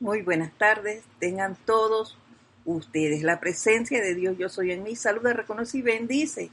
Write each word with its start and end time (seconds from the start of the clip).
Muy 0.00 0.22
buenas 0.22 0.52
tardes, 0.58 1.04
tengan 1.20 1.54
todos 1.54 2.18
ustedes. 2.64 3.22
La 3.22 3.38
presencia 3.38 4.02
de 4.02 4.16
Dios 4.16 4.36
yo 4.36 4.48
soy 4.48 4.72
en 4.72 4.82
mí. 4.82 4.96
Saluda, 4.96 5.32
reconoce 5.32 5.78
y 5.78 5.82
bendice 5.82 6.50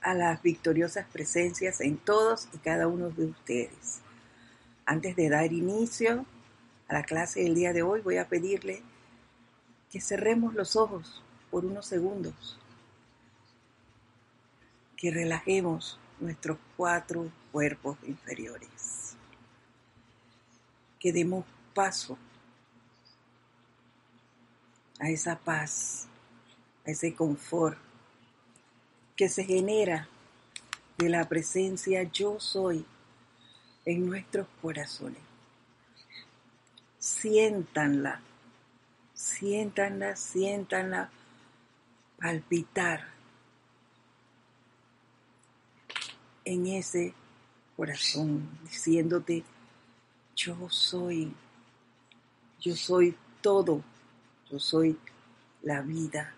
a 0.00 0.14
las 0.14 0.42
victoriosas 0.42 1.06
presencias 1.12 1.82
en 1.82 1.98
todos 1.98 2.48
y 2.54 2.58
cada 2.58 2.88
uno 2.88 3.10
de 3.10 3.26
ustedes. 3.26 4.00
Antes 4.86 5.14
de 5.14 5.28
dar 5.28 5.52
inicio 5.52 6.24
a 6.88 6.94
la 6.94 7.02
clase 7.02 7.42
del 7.42 7.54
día 7.54 7.74
de 7.74 7.82
hoy, 7.82 8.00
voy 8.00 8.16
a 8.16 8.28
pedirle 8.28 8.82
que 9.92 10.00
cerremos 10.00 10.54
los 10.54 10.74
ojos 10.74 11.22
por 11.50 11.66
unos 11.66 11.84
segundos, 11.84 12.58
que 14.96 15.10
relajemos 15.10 16.00
nuestros 16.18 16.56
cuatro 16.78 17.30
cuerpos 17.52 17.98
inferiores, 18.04 19.16
que 20.98 21.12
demos 21.12 21.44
paso 21.74 22.16
a 25.00 25.08
esa 25.08 25.38
paz, 25.38 26.06
a 26.86 26.90
ese 26.90 27.14
confort 27.14 27.78
que 29.16 29.28
se 29.28 29.44
genera 29.44 30.08
de 30.98 31.08
la 31.08 31.28
presencia 31.28 32.02
yo 32.04 32.38
soy 32.38 32.84
en 33.86 34.06
nuestros 34.06 34.46
corazones. 34.60 35.22
Siéntanla, 36.98 38.20
siéntanla, 39.14 40.16
siéntanla 40.16 41.10
palpitar 42.18 43.08
en 46.44 46.66
ese 46.66 47.14
corazón, 47.76 48.48
diciéndote, 48.64 49.44
yo 50.36 50.68
soy, 50.68 51.32
yo 52.60 52.76
soy 52.76 53.16
todo 53.40 53.82
yo 54.50 54.58
soy 54.58 54.98
la 55.62 55.80
vida. 55.80 56.34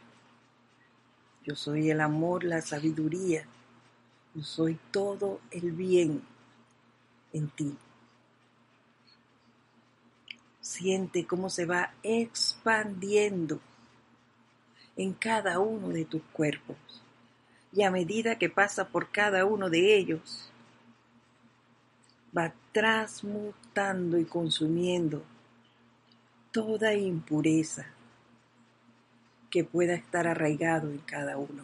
Yo 1.45 1.57
soy 1.57 1.91
el 1.91 2.01
amor, 2.01 2.45
la 2.45 2.61
sabiduría. 2.61 3.45
Yo 4.35 4.43
soy 4.43 4.79
todo 4.91 5.41
el 5.51 5.73
bien 5.73 6.23
en 7.33 7.49
ti. 7.49 7.77
Siente 10.61 11.27
cómo 11.27 11.51
se 11.51 11.67
va 11.67 11.93
expandiendo 12.03 13.61
en 14.97 15.13
cada 15.15 15.59
uno 15.59 15.89
de 15.89 16.05
tus 16.05 16.23
cuerpos. 16.33 16.77
Y 17.73 17.83
a 17.83 17.91
medida 17.91 18.39
que 18.39 18.51
pasa 18.51 18.89
por 18.89 19.11
cada 19.11 19.45
uno 19.45 19.71
de 19.71 19.97
ellos, 19.97 20.51
va 22.37 22.53
transmutando 22.73 24.19
y 24.19 24.25
consumiendo 24.25 25.23
toda 26.53 26.95
impureza, 26.95 27.87
que 29.53 29.64
pueda 29.64 29.92
estar 29.92 30.27
arraigado 30.27 30.91
en 30.91 30.98
cada 31.00 31.36
uno. 31.36 31.62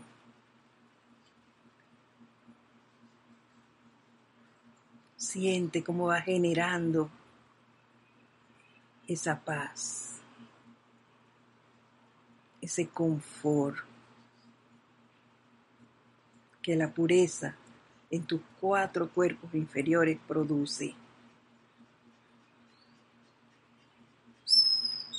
Siente 5.16 5.82
cómo 5.82 6.08
va 6.08 6.20
generando 6.20 7.10
esa 9.06 9.40
paz, 9.40 10.20
ese 12.60 12.88
confort 12.88 13.78
que 16.60 16.76
la 16.76 16.92
pureza 16.92 17.56
en 18.10 18.22
tus 18.24 18.42
cuatro 18.60 19.08
cuerpos 19.08 19.54
inferiores 19.54 20.18
produce. 20.28 20.94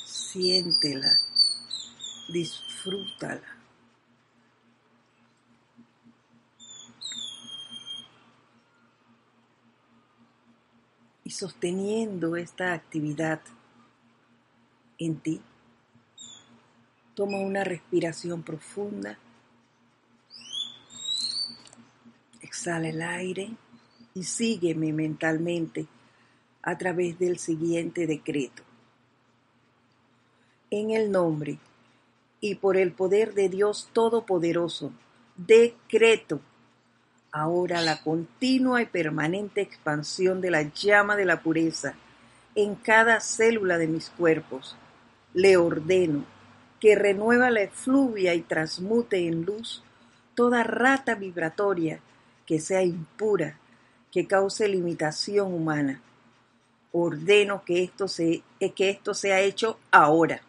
Siéntela 0.05 1.28
disfrútala. 2.31 3.41
Y 11.23 11.31
sosteniendo 11.31 12.35
esta 12.35 12.73
actividad 12.73 13.41
en 14.97 15.19
ti, 15.19 15.41
toma 17.13 17.37
una 17.37 17.63
respiración 17.63 18.43
profunda, 18.43 19.17
exhala 22.41 22.89
el 22.89 23.01
aire 23.01 23.51
y 24.15 24.23
sígueme 24.23 24.91
mentalmente 24.91 25.87
a 26.63 26.77
través 26.77 27.19
del 27.19 27.37
siguiente 27.37 28.07
decreto. 28.07 28.63
En 30.71 30.91
el 30.91 31.11
nombre 31.11 31.59
y 32.41 32.55
por 32.55 32.77
el 32.77 32.91
poder 32.91 33.33
de 33.33 33.49
Dios 33.49 33.89
Todopoderoso, 33.93 34.91
decreto 35.35 36.39
ahora 37.31 37.81
la 37.81 38.01
continua 38.01 38.81
y 38.81 38.85
permanente 38.85 39.61
expansión 39.61 40.41
de 40.41 40.51
la 40.51 40.63
llama 40.63 41.15
de 41.15 41.25
la 41.25 41.41
pureza 41.41 41.95
en 42.55 42.75
cada 42.75 43.19
célula 43.19 43.77
de 43.77 43.87
mis 43.87 44.09
cuerpos. 44.09 44.75
Le 45.33 45.57
ordeno 45.57 46.25
que 46.79 46.95
renueva 46.95 47.51
la 47.51 47.61
efluvia 47.61 48.33
y 48.33 48.41
transmute 48.41 49.27
en 49.27 49.45
luz 49.45 49.83
toda 50.33 50.63
rata 50.63 51.15
vibratoria 51.15 51.99
que 52.45 52.59
sea 52.59 52.81
impura, 52.81 53.59
que 54.11 54.25
cause 54.25 54.67
limitación 54.67 55.53
humana. 55.53 56.01
Ordeno 56.91 57.63
que 57.63 57.83
esto, 57.83 58.07
se, 58.07 58.41
que 58.75 58.89
esto 58.89 59.13
sea 59.13 59.41
hecho 59.41 59.77
ahora 59.91 60.41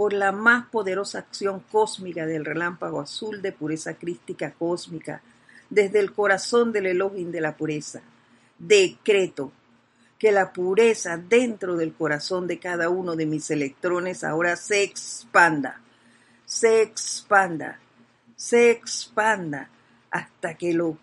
por 0.00 0.14
la 0.14 0.32
más 0.32 0.66
poderosa 0.68 1.18
acción 1.18 1.60
cósmica 1.70 2.24
del 2.24 2.46
relámpago 2.46 3.02
azul 3.02 3.42
de 3.42 3.52
pureza 3.52 3.92
crística 3.96 4.50
cósmica, 4.50 5.20
desde 5.68 6.00
el 6.00 6.14
corazón 6.14 6.72
del 6.72 6.86
Elohim 6.86 7.30
de 7.30 7.42
la 7.42 7.54
pureza. 7.54 8.00
Decreto 8.58 9.52
que 10.18 10.32
la 10.32 10.54
pureza 10.54 11.18
dentro 11.18 11.76
del 11.76 11.92
corazón 11.92 12.46
de 12.46 12.58
cada 12.58 12.88
uno 12.88 13.14
de 13.14 13.26
mis 13.26 13.50
electrones 13.50 14.24
ahora 14.24 14.56
se 14.56 14.84
expanda, 14.84 15.82
se 16.46 16.80
expanda, 16.80 17.78
se 18.36 18.70
expanda 18.70 19.68
hasta 20.10 20.54
que 20.54 20.72
lo, 20.72 20.96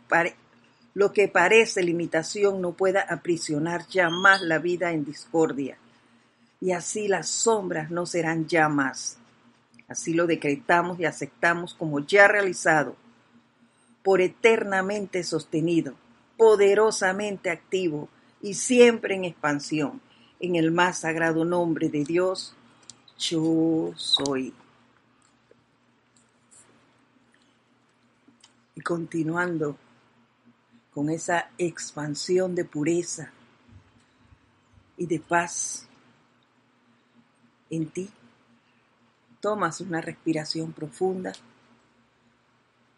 lo 0.96 1.14
que 1.14 1.28
parece 1.28 1.84
limitación 1.84 2.62
no 2.64 2.72
pueda 2.72 3.02
aprisionar 3.02 3.86
ya 3.90 4.10
más 4.10 4.42
la 4.42 4.58
vida 4.58 4.92
en 4.92 5.06
discordia 5.06 5.78
y 6.60 6.72
así 6.72 7.08
las 7.08 7.30
sombras 7.30 7.92
no 7.92 8.06
serán 8.06 8.48
ya 8.48 8.70
más. 8.70 9.18
Así 9.88 10.14
lo 10.14 10.28
decretamos 10.28 11.00
y 11.00 11.06
aceptamos 11.06 11.74
como 11.74 12.00
ya 12.00 12.28
realizado, 12.28 12.96
por 14.04 14.22
eternamente 14.22 15.24
sostenido, 15.24 15.94
poderosamente 16.38 17.50
activo 17.50 18.10
y 18.42 18.56
siempre 18.56 19.16
en 19.16 19.26
expansión, 19.26 20.02
en 20.40 20.56
el 20.56 20.72
más 20.72 21.00
sagrado 21.00 21.46
nombre 21.46 21.90
de 21.90 22.04
Dios, 22.04 22.54
yo 23.18 23.94
soy. 23.96 24.54
Y 28.76 28.82
continuando 28.82 29.78
con 30.94 31.10
esa 31.10 31.50
expansión 31.58 32.56
de 32.56 32.66
pureza 32.66 33.32
y 34.98 35.06
de 35.06 35.20
paz 35.20 35.87
en 37.70 37.88
ti. 37.90 38.10
Tomas 39.42 39.82
una 39.82 40.02
respiración 40.02 40.74
profunda 40.74 41.34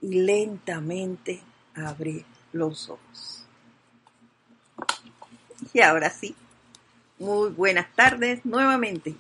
y 0.02 0.22
lentamente 0.22 1.41
abre 1.75 2.25
los 2.53 2.90
ojos. 2.90 3.46
Y 5.74 5.81
ahora 5.81 6.09
sí, 6.09 6.35
muy 7.19 7.50
buenas 7.50 7.94
tardes 7.94 8.46
nuevamente. 8.46 9.16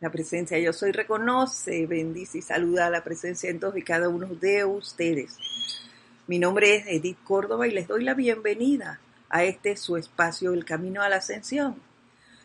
La 0.00 0.10
presencia 0.10 0.58
Yo 0.58 0.72
Soy 0.72 0.92
reconoce, 0.92 1.86
bendice 1.86 2.38
y 2.38 2.42
saluda 2.42 2.86
a 2.86 2.90
la 2.90 3.04
presencia 3.04 3.50
en 3.50 3.60
todos 3.60 3.76
y 3.76 3.82
cada 3.82 4.08
uno 4.08 4.26
de 4.26 4.64
ustedes. 4.64 5.36
Mi 6.26 6.38
nombre 6.38 6.76
es 6.76 6.86
Edith 6.86 7.18
Córdoba 7.24 7.66
y 7.66 7.72
les 7.72 7.88
doy 7.88 8.04
la 8.04 8.14
bienvenida 8.14 9.00
a 9.28 9.44
este 9.44 9.76
su 9.76 9.96
espacio 9.96 10.52
El 10.52 10.64
Camino 10.64 11.02
a 11.02 11.08
la 11.08 11.16
Ascensión, 11.16 11.76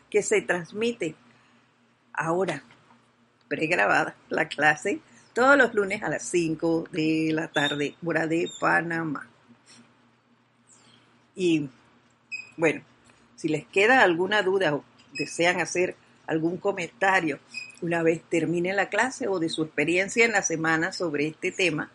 que 0.09 0.21
se 0.21 0.41
transmite 0.41 1.15
ahora 2.17 2.63
pregrabada 3.47 4.15
la 4.29 4.47
clase 4.47 4.99
todos 5.33 5.57
los 5.57 5.73
lunes 5.73 6.01
a 6.01 6.09
las 6.09 6.23
5 6.23 6.87
de 6.91 7.31
la 7.33 7.49
tarde, 7.49 7.95
hora 8.05 8.25
de 8.25 8.49
Panamá. 8.59 9.27
Y 11.35 11.69
bueno, 12.55 12.81
si 13.35 13.49
les 13.49 13.67
queda 13.67 14.01
alguna 14.01 14.41
duda 14.41 14.73
o 14.73 14.85
desean 15.13 15.59
hacer 15.59 15.97
algún 16.25 16.57
comentario 16.57 17.39
una 17.81 18.01
vez 18.01 18.23
termine 18.29 18.73
la 18.73 18.87
clase 18.89 19.27
o 19.27 19.39
de 19.39 19.49
su 19.49 19.63
experiencia 19.63 20.23
en 20.25 20.31
la 20.31 20.41
semana 20.41 20.93
sobre 20.93 21.27
este 21.27 21.51
tema, 21.51 21.91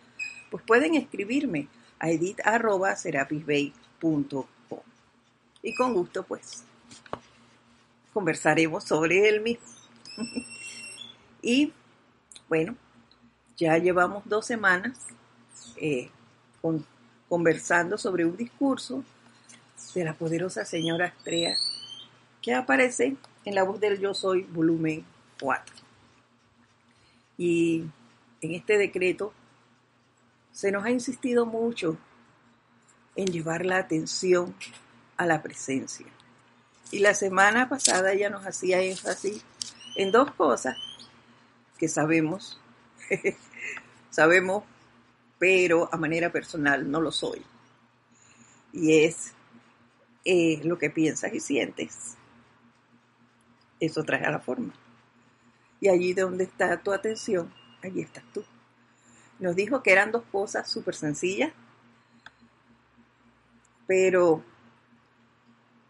pues 0.51 0.63
pueden 0.65 0.95
escribirme 0.95 1.67
a 1.99 2.11
edit.serapisbay.com. 2.11 4.45
Y 5.63 5.75
con 5.75 5.95
gusto, 5.95 6.23
pues, 6.23 6.65
conversaremos 8.13 8.85
sobre 8.85 9.27
él 9.29 9.41
mismo. 9.41 9.80
y 11.43 11.73
bueno, 12.49 12.77
ya 13.57 13.77
llevamos 13.79 14.25
dos 14.27 14.47
semanas 14.47 14.99
eh, 15.77 16.11
conversando 17.29 17.99
sobre 17.99 18.25
un 18.25 18.37
discurso 18.37 19.05
de 19.95 20.05
la 20.05 20.15
poderosa 20.15 20.65
señora 20.65 21.07
Astrea 21.07 21.57
que 22.43 22.55
aparece 22.55 23.17
en 23.45 23.55
la 23.55 23.65
voz 23.65 23.81
del 23.81 23.99
Yo 23.99 24.15
Soy, 24.15 24.43
volumen 24.43 25.05
4. 25.41 25.75
Y 27.39 27.85
en 28.41 28.55
este 28.55 28.79
decreto 28.79 29.33
se 30.53 30.73
nos 30.73 30.85
ha 30.85 30.91
insistido 30.91 31.47
mucho 31.47 31.97
en 33.17 33.27
llevar 33.27 33.65
la 33.65 33.79
atención 33.79 34.55
a 35.17 35.27
la 35.27 35.43
presencia. 35.43 36.07
Y 36.91 36.99
la 36.99 37.15
semana 37.15 37.69
pasada 37.69 38.13
ella 38.13 38.31
nos 38.31 38.47
hacía 38.47 38.83
énfasis 38.83 39.45
en 40.03 40.13
dos 40.13 40.31
cosas 40.33 40.79
que 41.79 41.87
sabemos, 41.87 42.59
sabemos, 44.11 44.65
pero 45.39 45.91
a 45.93 45.99
manera 45.99 46.33
personal 46.33 46.91
no 46.91 47.03
lo 47.03 47.13
soy. 47.13 47.43
Y 48.73 49.05
es 49.05 49.35
eh, 50.25 50.61
lo 50.65 50.79
que 50.79 50.89
piensas 50.89 51.35
y 51.35 51.41
sientes. 51.41 52.17
Eso 53.79 54.03
trae 54.03 54.25
a 54.25 54.31
la 54.31 54.41
forma. 54.41 54.73
Y 55.81 55.89
allí 55.89 56.15
donde 56.15 56.45
está 56.45 56.79
tu 56.79 56.93
atención, 56.93 57.53
allí 57.83 58.01
estás 58.01 58.25
tú. 58.33 58.43
Nos 59.39 59.55
dijo 59.55 59.83
que 59.83 59.93
eran 59.93 60.13
dos 60.13 60.25
cosas 60.33 60.71
súper 60.71 60.95
sencillas, 60.95 61.53
pero 63.87 64.43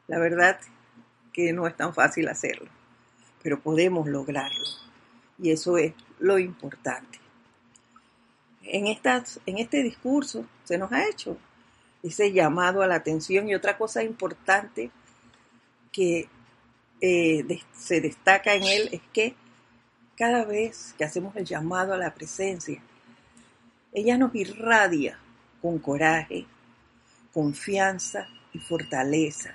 la 0.09 0.19
verdad 0.19 0.59
que 1.33 1.53
no 1.53 1.69
es 1.69 1.77
tan 1.77 1.95
fácil 1.95 2.29
hacerlo, 2.29 2.71
pero 3.43 3.61
podemos 3.61 4.07
lograrlo. 4.07 4.65
Y 5.39 5.51
eso 5.51 5.79
es 5.79 5.95
lo 6.19 6.39
importante. 6.39 7.19
En, 8.63 8.87
estas, 8.87 9.41
en 9.47 9.59
este 9.59 9.83
discurso 9.83 10.45
se 10.65 10.79
nos 10.79 10.93
ha 10.93 11.09
hecho 11.09 11.37
ese 12.03 12.33
llamado 12.33 12.83
a 12.83 12.87
la 12.87 12.97
atención 12.97 13.49
y 13.49 13.55
otra 13.55 13.77
cosa 13.77 14.03
importante 14.03 14.91
que 15.93 16.29
eh, 17.01 17.61
se 17.77 18.01
destaca 18.01 18.55
en 18.55 18.63
él 18.63 18.89
es 18.93 19.01
que 19.13 19.35
cada 20.17 20.45
vez 20.45 20.95
que 20.99 21.05
hacemos 21.05 21.35
el 21.37 21.47
llamado 21.47 21.95
a 21.95 21.99
la 21.99 22.13
presencia, 22.13 22.83
ella 23.93 24.19
nos 24.19 24.35
irradia 24.35 25.19
con 25.63 25.79
coraje, 25.79 26.47
confianza 27.33 28.29
y 28.53 28.59
fortaleza. 28.59 29.55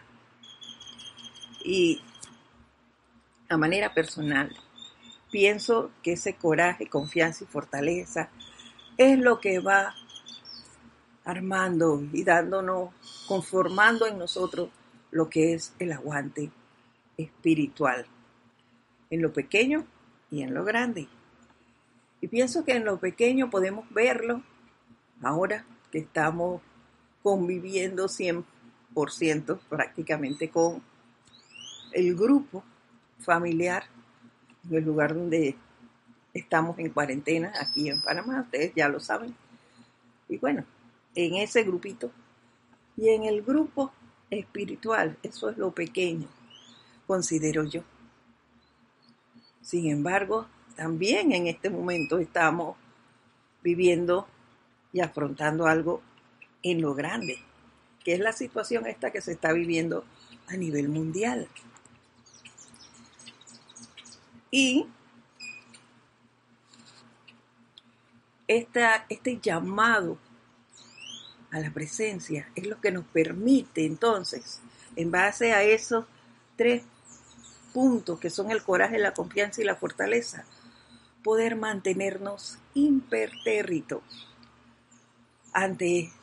Y 1.63 2.01
a 3.49 3.57
manera 3.57 3.93
personal, 3.93 4.55
pienso 5.31 5.91
que 6.01 6.13
ese 6.13 6.35
coraje, 6.35 6.87
confianza 6.87 7.43
y 7.43 7.47
fortaleza 7.47 8.29
es 8.97 9.19
lo 9.19 9.39
que 9.39 9.59
va 9.59 9.93
armando 11.23 12.01
y 12.13 12.23
dándonos, 12.23 12.89
conformando 13.27 14.05
en 14.05 14.17
nosotros 14.17 14.69
lo 15.11 15.29
que 15.29 15.53
es 15.53 15.73
el 15.79 15.91
aguante 15.91 16.51
espiritual, 17.17 18.05
en 19.09 19.21
lo 19.21 19.33
pequeño 19.33 19.85
y 20.29 20.43
en 20.43 20.53
lo 20.53 20.63
grande. 20.63 21.07
Y 22.21 22.27
pienso 22.27 22.63
que 22.63 22.73
en 22.73 22.85
lo 22.85 22.99
pequeño 22.99 23.49
podemos 23.49 23.89
verlo 23.91 24.41
ahora 25.21 25.65
que 25.91 25.99
estamos 25.99 26.61
conviviendo 27.23 28.05
100% 28.05 29.59
prácticamente 29.69 30.49
con 30.49 30.81
el 31.91 32.15
grupo 32.15 32.63
familiar 33.19 33.83
en 34.69 34.77
el 34.77 34.83
lugar 34.83 35.13
donde 35.13 35.55
estamos 36.33 36.77
en 36.79 36.89
cuarentena 36.89 37.53
aquí 37.59 37.89
en 37.89 38.01
Panamá, 38.01 38.41
ustedes 38.41 38.73
ya 38.75 38.89
lo 38.89 38.99
saben. 38.99 39.35
Y 40.27 40.37
bueno, 40.37 40.65
en 41.15 41.35
ese 41.35 41.63
grupito 41.63 42.11
y 42.97 43.09
en 43.09 43.23
el 43.23 43.41
grupo 43.41 43.91
espiritual, 44.29 45.17
eso 45.23 45.49
es 45.49 45.57
lo 45.57 45.71
pequeño, 45.71 46.27
considero 47.07 47.63
yo. 47.63 47.83
Sin 49.61 49.89
embargo, 49.89 50.47
también 50.75 51.31
en 51.31 51.47
este 51.47 51.69
momento 51.69 52.19
estamos 52.19 52.75
viviendo 53.63 54.27
y 54.93 55.01
afrontando 55.01 55.67
algo 55.67 56.01
en 56.63 56.81
lo 56.81 56.93
grande, 56.93 57.37
que 58.03 58.13
es 58.13 58.19
la 58.19 58.33
situación 58.33 58.85
esta 58.87 59.11
que 59.11 59.21
se 59.21 59.31
está 59.31 59.53
viviendo 59.53 60.03
a 60.47 60.55
nivel 60.57 60.89
mundial. 60.89 61.47
Y 64.55 64.87
este 68.47 69.37
llamado 69.41 70.17
a 71.51 71.59
la 71.59 71.73
presencia 71.73 72.49
es 72.55 72.65
lo 72.65 72.79
que 72.79 72.89
nos 72.93 73.03
permite 73.03 73.85
entonces, 73.85 74.61
en 74.95 75.11
base 75.11 75.51
a 75.51 75.63
esos 75.63 76.05
tres 76.55 76.83
puntos 77.73 78.17
que 78.17 78.29
son 78.29 78.49
el 78.49 78.63
coraje, 78.63 78.97
la 78.97 79.13
confianza 79.13 79.61
y 79.61 79.65
la 79.65 79.75
fortaleza, 79.75 80.45
poder 81.21 81.57
mantenernos 81.57 82.57
impertérritos 82.75 84.03
ante 85.51 86.13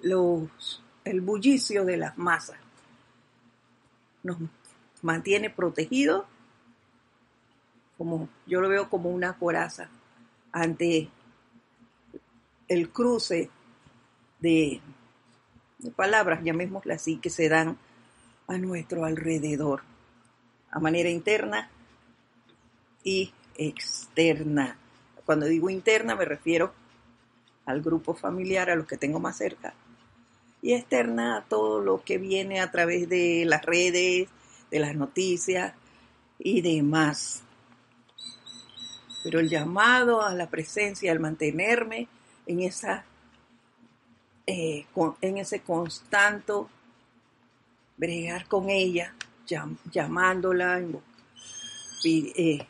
los, 0.00 0.82
el 1.04 1.20
bullicio 1.20 1.84
de 1.84 1.98
las 1.98 2.16
masas. 2.16 2.56
Nos 4.22 4.38
mantiene 5.02 5.50
protegidos, 5.50 6.24
como 7.98 8.28
yo 8.46 8.60
lo 8.60 8.68
veo 8.68 8.88
como 8.88 9.10
una 9.10 9.38
coraza 9.38 9.88
ante 10.52 11.08
el 12.68 12.90
cruce 12.90 13.50
de, 14.40 14.80
de 15.78 15.90
palabras, 15.90 16.42
llamémosle 16.42 16.94
así, 16.94 17.16
que 17.18 17.30
se 17.30 17.48
dan 17.48 17.78
a 18.48 18.58
nuestro 18.58 19.04
alrededor 19.04 19.82
a 20.70 20.78
manera 20.78 21.08
interna 21.08 21.70
y 23.02 23.32
externa. 23.56 24.76
Cuando 25.24 25.46
digo 25.46 25.70
interna 25.70 26.14
me 26.14 26.24
refiero 26.24 26.72
al 27.64 27.82
grupo 27.82 28.14
familiar, 28.14 28.70
a 28.70 28.76
los 28.76 28.86
que 28.86 28.96
tengo 28.96 29.18
más 29.18 29.38
cerca, 29.38 29.74
y 30.62 30.74
externa 30.74 31.38
a 31.38 31.42
todo 31.42 31.80
lo 31.80 32.02
que 32.02 32.18
viene 32.18 32.60
a 32.60 32.70
través 32.70 33.08
de 33.08 33.44
las 33.46 33.64
redes, 33.64 34.28
de 34.70 34.78
las 34.78 34.94
noticias 34.94 35.74
y 36.38 36.60
demás. 36.60 37.42
Pero 39.26 39.40
el 39.40 39.48
llamado 39.48 40.22
a 40.22 40.32
la 40.34 40.48
presencia, 40.48 41.10
al 41.10 41.18
mantenerme 41.18 42.06
en 42.46 42.60
esa 42.60 43.04
eh, 44.46 44.86
en 45.20 45.38
ese 45.38 45.62
constante 45.62 46.52
bregar 47.96 48.46
con 48.46 48.70
ella, 48.70 49.12
llamándola, 49.90 50.80
eh, 52.04 52.66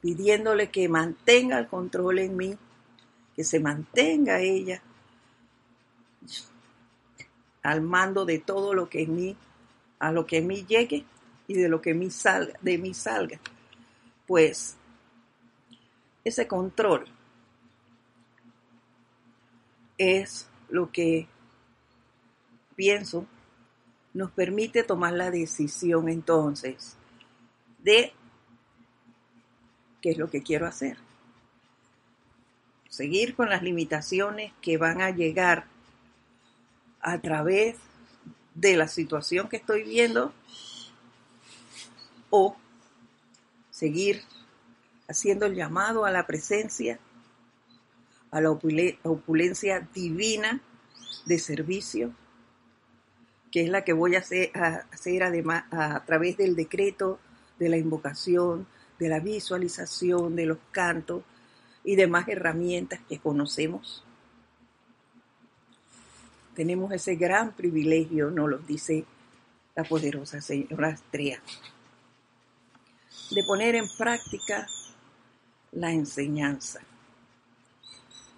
pidiéndole 0.00 0.70
que 0.70 0.88
mantenga 0.88 1.60
el 1.60 1.68
control 1.68 2.18
en 2.18 2.36
mí, 2.36 2.58
que 3.36 3.44
se 3.44 3.60
mantenga 3.60 4.40
ella 4.40 4.82
al 7.62 7.80
mando 7.80 8.24
de 8.24 8.40
todo 8.40 8.74
lo 8.74 8.88
que 8.88 9.02
en 9.02 9.14
mí, 9.14 9.36
a 10.00 10.10
lo 10.10 10.26
que 10.26 10.38
en 10.38 10.48
mí 10.48 10.66
llegue 10.66 11.04
y 11.46 11.54
de 11.54 11.68
lo 11.68 11.80
que 11.80 11.94
mí 11.94 12.10
salga, 12.10 12.58
de 12.60 12.76
mí 12.76 12.92
salga. 12.92 13.38
Pues 14.30 14.76
ese 16.22 16.46
control 16.46 17.04
es 19.98 20.48
lo 20.68 20.92
que 20.92 21.26
pienso 22.76 23.26
nos 24.14 24.30
permite 24.30 24.84
tomar 24.84 25.14
la 25.14 25.32
decisión 25.32 26.08
entonces 26.08 26.96
de 27.80 28.12
qué 30.00 30.10
es 30.10 30.16
lo 30.16 30.30
que 30.30 30.44
quiero 30.44 30.68
hacer. 30.68 30.96
Seguir 32.88 33.34
con 33.34 33.50
las 33.50 33.64
limitaciones 33.64 34.52
que 34.62 34.76
van 34.76 35.00
a 35.00 35.10
llegar 35.10 35.66
a 37.00 37.20
través 37.20 37.78
de 38.54 38.76
la 38.76 38.86
situación 38.86 39.48
que 39.48 39.56
estoy 39.56 39.82
viendo 39.82 40.32
o 42.30 42.59
seguir 43.80 44.22
haciendo 45.08 45.46
el 45.46 45.54
llamado 45.54 46.04
a 46.04 46.10
la 46.10 46.26
presencia, 46.26 47.00
a 48.30 48.40
la 48.40 48.50
opulencia 48.50 49.88
divina 49.92 50.60
de 51.24 51.38
servicio 51.38 52.14
que 53.50 53.62
es 53.62 53.68
la 53.68 53.84
que 53.84 53.92
voy 53.92 54.14
a 54.14 54.20
hacer, 54.20 54.50
a 54.54 56.04
través 56.06 56.36
del 56.36 56.54
decreto, 56.54 57.18
de 57.58 57.68
la 57.68 57.76
invocación, 57.76 58.66
de 58.98 59.08
la 59.08 59.18
visualización, 59.18 60.36
de 60.36 60.46
los 60.46 60.58
cantos 60.70 61.22
y 61.82 61.96
demás 61.96 62.28
herramientas 62.28 63.00
que 63.08 63.18
conocemos. 63.18 64.04
Tenemos 66.54 66.92
ese 66.92 67.16
gran 67.16 67.52
privilegio, 67.52 68.30
nos 68.30 68.48
lo 68.48 68.58
dice 68.58 69.04
la 69.74 69.84
poderosa 69.84 70.40
señora 70.40 70.88
Astrea, 70.88 71.40
de 73.30 73.44
poner 73.44 73.76
en 73.76 73.88
práctica 73.96 74.66
la 75.72 75.92
enseñanza, 75.92 76.80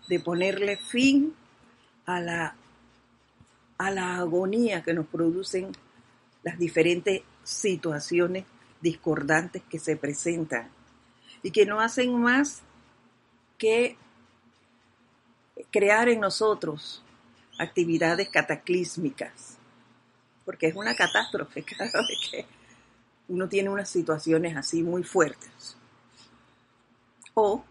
de 0.08 0.20
ponerle 0.20 0.76
fin 0.76 1.34
a 2.04 2.20
la, 2.20 2.56
a 3.78 3.90
la 3.90 4.16
agonía 4.16 4.82
que 4.82 4.92
nos 4.92 5.06
producen 5.06 5.72
las 6.42 6.58
diferentes 6.58 7.22
situaciones 7.42 8.44
discordantes 8.80 9.62
que 9.70 9.78
se 9.78 9.96
presentan 9.96 10.68
y 11.42 11.50
que 11.50 11.64
no 11.64 11.80
hacen 11.80 12.14
más 12.20 12.62
que 13.56 13.96
crear 15.70 16.08
en 16.08 16.20
nosotros 16.20 17.02
actividades 17.58 18.28
cataclísmicas, 18.28 19.56
porque 20.44 20.66
es 20.66 20.74
una 20.74 20.94
catástrofe 20.94 21.62
cada 21.78 22.00
vez 22.02 22.30
que 22.30 22.61
uno 23.32 23.48
tiene 23.48 23.70
unas 23.70 23.88
situaciones 23.88 24.58
así 24.58 24.82
muy 24.82 25.02
fuertes. 25.04 25.74
O 27.32 27.64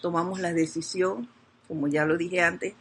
tomamos 0.00 0.38
la 0.38 0.52
decisión, 0.52 1.28
como 1.66 1.88
ya 1.88 2.04
lo 2.04 2.16
dije 2.16 2.40
antes, 2.40 2.74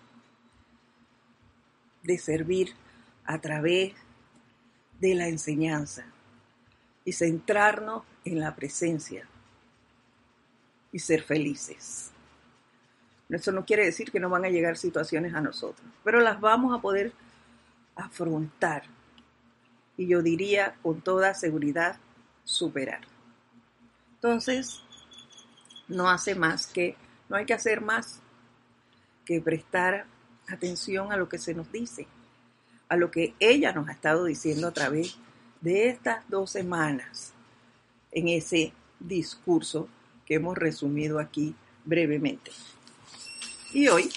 de 2.04 2.20
servir 2.20 2.76
a 3.26 3.42
través 3.42 3.96
de 5.00 5.16
la 5.16 5.28
enseñanza 5.28 6.06
y 7.04 7.14
centrarnos 7.14 8.04
en 8.24 8.40
la 8.40 8.56
presencia 8.56 9.28
y 10.92 11.00
ser 11.00 11.24
felices. 11.24 12.12
Eso 13.28 13.52
no 13.52 13.66
quiere 13.66 13.86
decir 13.86 14.12
que 14.12 14.20
no 14.20 14.30
van 14.30 14.46
a 14.46 14.50
llegar 14.50 14.78
situaciones 14.78 15.34
a 15.34 15.42
nosotros, 15.42 15.90
pero 16.04 16.20
las 16.20 16.40
vamos 16.40 16.78
a 16.78 16.82
poder 16.82 17.12
afrontar 17.96 18.84
y 19.98 20.08
yo 20.08 20.22
diría 20.22 20.76
con 20.82 21.02
toda 21.02 21.34
seguridad 21.34 21.98
superar. 22.44 23.02
Entonces, 24.16 24.82
no 25.88 26.10
hace 26.10 26.36
más 26.36 26.68
que, 26.68 26.96
no 27.30 27.36
hay 27.36 27.46
que 27.46 27.54
hacer 27.54 27.82
más 27.82 28.22
que 29.26 29.42
prestar 29.42 30.06
atención 30.48 31.12
a 31.12 31.18
lo 31.18 31.28
que 31.28 31.38
se 31.38 31.54
nos 31.54 31.72
dice, 31.72 32.08
a 32.88 32.96
lo 32.96 33.12
que 33.12 33.34
ella 33.40 33.74
nos 33.74 33.90
ha 33.90 33.92
estado 33.92 34.26
diciendo 34.26 34.68
a 34.68 34.74
través 34.74 35.18
de 35.62 35.90
estas 35.90 36.28
dos 36.30 36.52
semanas 36.52 37.34
en 38.12 38.30
ese 38.30 38.74
discurso 39.00 39.90
que 40.26 40.36
hemos 40.36 40.58
resumido 40.58 41.20
aquí 41.20 41.56
brevemente. 41.86 42.52
Y 43.74 43.88
hoy, 43.88 44.10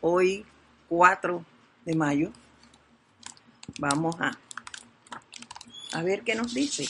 hoy 0.00 0.46
4 0.88 1.44
de 1.84 1.94
mayo, 1.94 2.30
vamos 3.78 4.16
a, 4.20 4.38
a 5.96 6.02
ver 6.02 6.22
qué 6.22 6.34
nos 6.34 6.52
dice. 6.52 6.86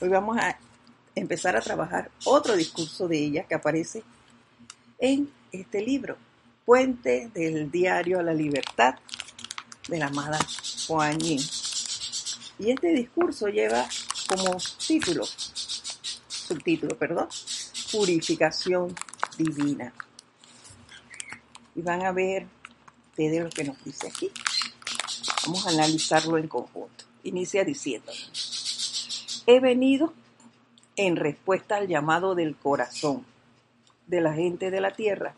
Hoy 0.00 0.08
vamos 0.08 0.38
a 0.38 0.58
empezar 1.14 1.54
a 1.54 1.60
trabajar 1.60 2.10
otro 2.24 2.56
discurso 2.56 3.06
de 3.06 3.18
ella 3.18 3.42
que 3.46 3.54
aparece 3.54 4.02
en 4.98 5.30
este 5.52 5.82
libro, 5.82 6.16
Puente 6.64 7.30
del 7.34 7.70
Diario 7.70 8.18
a 8.18 8.22
la 8.22 8.32
Libertad, 8.32 8.94
de 9.88 9.98
la 9.98 10.06
amada 10.06 10.38
Juan 10.86 11.18
Y 11.20 11.38
este 12.58 12.88
discurso 12.94 13.48
lleva 13.48 13.86
como 14.28 14.56
título, 14.86 15.26
subtítulo, 15.26 16.96
perdón, 16.96 17.28
Purificación 17.92 18.94
Divina. 19.36 19.92
Y 21.74 21.82
van 21.82 22.06
a 22.06 22.12
ver 22.12 22.46
ustedes 23.10 23.44
lo 23.44 23.50
que 23.50 23.64
nos 23.64 23.84
dice 23.84 24.08
aquí. 24.08 24.30
Vamos 25.44 25.66
a 25.66 25.70
analizarlo 25.70 26.38
en 26.38 26.48
conjunto. 26.48 27.07
Inicia 27.28 27.62
diciendo, 27.62 28.10
he 29.46 29.60
venido 29.60 30.14
en 30.96 31.14
respuesta 31.16 31.76
al 31.76 31.86
llamado 31.86 32.34
del 32.34 32.56
corazón 32.56 33.26
de 34.06 34.22
la 34.22 34.32
gente 34.32 34.70
de 34.70 34.80
la 34.80 34.92
tierra. 34.92 35.34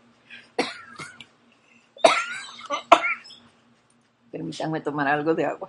Permítanme 4.30 4.80
tomar 4.80 5.08
algo 5.08 5.34
de 5.34 5.46
agua. 5.46 5.68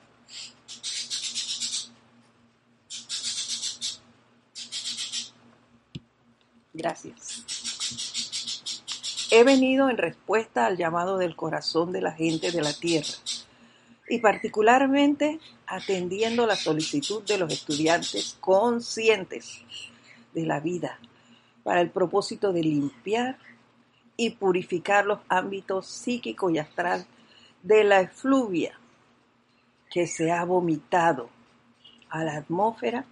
Gracias. 6.72 7.46
He 9.32 9.44
venido 9.44 9.90
en 9.90 9.98
respuesta 9.98 10.68
al 10.68 10.78
llamado 10.78 11.18
del 11.18 11.36
corazón 11.36 11.92
de 11.92 12.02
la 12.02 12.12
gente 12.12 12.52
de 12.52 12.62
la 12.62 12.74
tierra 12.74 13.10
y 14.12 14.20
particularmente 14.20 15.40
atendiendo 15.72 16.46
la 16.46 16.58
solicitud 16.58 17.24
de 17.24 17.38
los 17.38 17.54
estudiantes 17.54 18.36
conscientes 18.42 19.64
de 20.34 20.46
la 20.46 20.60
vida 20.60 21.00
para 21.64 21.80
el 21.80 21.90
propósito 21.90 22.52
de 22.52 22.62
limpiar 22.62 23.38
y 24.18 24.32
purificar 24.32 25.06
los 25.06 25.20
ámbitos 25.30 25.88
psíquico 25.88 26.50
y 26.50 26.58
astral 26.58 27.06
de 27.64 27.86
la 27.86 28.02
efluvia 28.02 28.78
que 29.90 30.08
se 30.08 30.30
ha 30.30 30.44
vomitado 30.44 31.30
a 32.10 32.26
la 32.26 32.36
atmósfera 32.36 33.06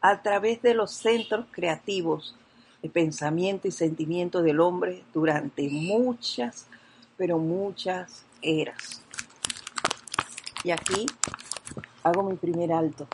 a 0.00 0.22
través 0.22 0.62
de 0.62 0.74
los 0.74 0.92
centros 0.92 1.46
creativos 1.50 2.36
de 2.80 2.90
pensamiento 2.90 3.66
y 3.66 3.72
sentimiento 3.72 4.40
del 4.40 4.60
hombre 4.60 5.02
durante 5.12 5.68
muchas, 5.68 6.68
pero 7.16 7.38
muchas 7.38 8.24
eras. 8.40 9.02
Y 10.62 10.70
aquí 10.70 11.06
hago 12.04 12.22
mi 12.22 12.36
primer 12.36 12.72
alto. 12.72 13.08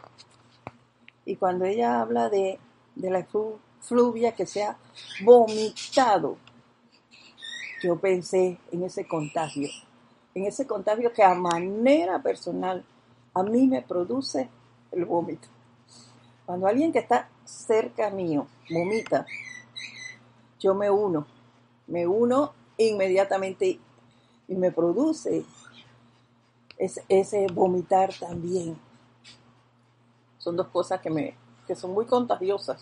Y 1.25 1.37
cuando 1.37 1.65
ella 1.65 2.01
habla 2.01 2.29
de, 2.29 2.59
de 2.97 3.11
la 3.11 3.27
fluvia 3.81 4.33
que 4.33 4.47
se 4.47 4.65
ha 4.65 4.77
vomitado, 5.25 6.37
yo 7.83 7.99
pensé 7.99 8.59
en 8.73 8.83
ese 8.83 9.07
contagio, 9.07 9.69
en 10.35 10.45
ese 10.45 10.67
contagio 10.67 11.13
que 11.13 11.23
a 11.23 11.35
manera 11.35 12.23
personal 12.23 12.85
a 13.33 13.43
mí 13.43 13.67
me 13.67 13.81
produce 13.81 14.51
el 14.93 15.05
vómito. 15.05 15.49
Cuando 16.45 16.67
alguien 16.67 16.93
que 16.93 16.99
está 16.99 17.29
cerca 17.45 18.11
mío 18.11 18.47
vomita, 18.69 19.25
yo 20.59 20.75
me 20.75 20.91
uno, 20.91 21.27
me 21.87 22.07
uno 22.07 22.53
inmediatamente 22.77 23.79
y 24.49 24.55
me 24.57 24.73
produce 24.73 25.45
ese, 26.81 27.05
ese 27.11 27.47
vomitar 27.53 28.11
también. 28.19 28.77
Son 30.39 30.57
dos 30.57 30.69
cosas 30.69 31.01
que, 31.01 31.11
me, 31.11 31.37
que 31.67 31.77
son 31.77 31.93
muy 31.93 32.07
contagiosas 32.07 32.81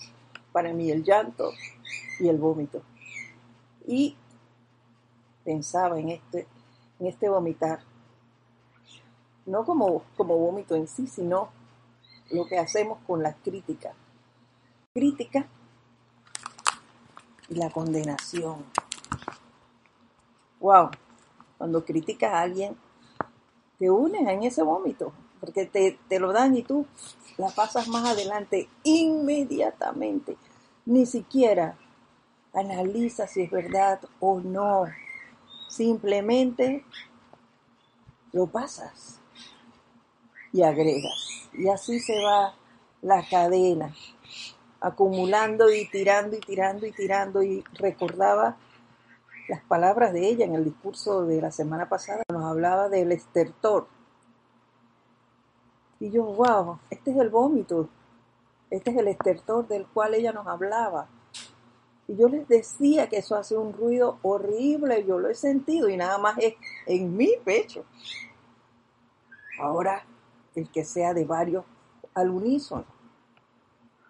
para 0.53 0.73
mí, 0.73 0.91
el 0.91 1.03
llanto 1.03 1.51
y 2.21 2.29
el 2.29 2.39
vómito. 2.39 2.81
Y 3.87 4.17
pensaba 5.45 5.99
en 5.99 6.11
este, 6.11 6.47
en 7.01 7.07
este 7.09 7.29
vomitar, 7.29 7.81
no 9.47 9.65
como, 9.65 10.05
como 10.17 10.39
vómito 10.39 10.77
en 10.77 10.87
sí, 10.87 11.09
sino 11.09 11.49
lo 12.31 12.47
que 12.47 12.59
hacemos 12.59 12.99
con 13.05 13.21
la 13.21 13.35
crítica. 13.35 13.95
Crítica 14.95 15.49
y 17.49 17.57
la 17.57 17.69
condenación. 17.71 18.65
Wow, 20.61 20.91
cuando 21.57 21.85
criticas 21.85 22.33
a 22.33 22.43
alguien, 22.43 22.77
te 23.79 23.91
unes 23.91 24.27
en 24.27 24.43
ese 24.43 24.63
vómito, 24.63 25.13
porque 25.41 25.67
te, 25.67 25.99
te 26.09 26.19
lo 26.19 26.33
dan 26.33 26.57
y 26.57 26.63
tú 26.63 26.87
la 27.37 27.49
pasas 27.49 27.89
más 27.89 28.07
adelante 28.07 28.69
inmediatamente. 28.83 30.37
Ni 30.87 31.07
siquiera 31.07 31.77
analizas 32.53 33.31
si 33.31 33.43
es 33.43 33.51
verdad 33.51 34.01
o 34.21 34.41
no. 34.41 34.87
Simplemente 35.69 36.85
lo 38.33 38.47
pasas 38.47 39.21
y 40.53 40.63
agregas. 40.63 41.49
Y 41.53 41.69
así 41.69 42.01
se 42.01 42.21
va 42.23 42.55
la 43.03 43.25
cadena 43.29 43.95
acumulando 44.81 45.71
y 45.73 45.89
tirando 45.89 46.37
y 46.37 46.41
tirando 46.41 46.87
y 46.87 46.93
tirando 46.93 47.43
y 47.43 47.65
recordaba 47.75 48.57
las 49.49 49.63
palabras 49.65 50.13
de 50.13 50.29
ella 50.29 50.45
en 50.45 50.55
el 50.55 50.65
discurso 50.65 51.25
de 51.25 51.41
la 51.41 51.51
semana 51.51 51.89
pasada, 51.89 52.23
nos 52.31 52.45
hablaba 52.45 52.89
del 52.89 53.13
estertor. 53.13 53.89
Y 56.01 56.11
yo, 56.11 56.25
wow, 56.25 56.79
este 56.91 57.11
es 57.11 57.17
el 57.17 57.31
vómito, 57.31 57.89
este 58.71 58.91
es 58.91 58.97
el 58.99 59.09
estertor 59.09 59.67
del 59.67 59.87
cual 59.87 60.15
ella 60.15 60.33
nos 60.33 60.47
hablaba. 60.47 61.09
Y 62.07 62.17
yo 62.17 62.29
les 62.29 62.47
decía 62.47 63.09
que 63.09 63.19
eso 63.19 63.37
hace 63.37 63.57
un 63.57 63.73
ruido 63.73 64.19
horrible, 64.23 65.05
yo 65.05 65.19
lo 65.19 65.29
he 65.29 65.35
sentido 65.35 65.89
y 65.89 65.97
nada 65.97 66.19
más 66.19 66.39
es 66.39 66.55
en 66.87 67.17
mi 67.17 67.33
pecho. 67.45 67.85
Ahora, 69.61 70.05
el 70.55 70.71
que 70.71 70.85
sea 70.85 71.15
de 71.15 71.25
varios 71.25 71.65
al 72.15 72.31
unísono. 72.31 72.85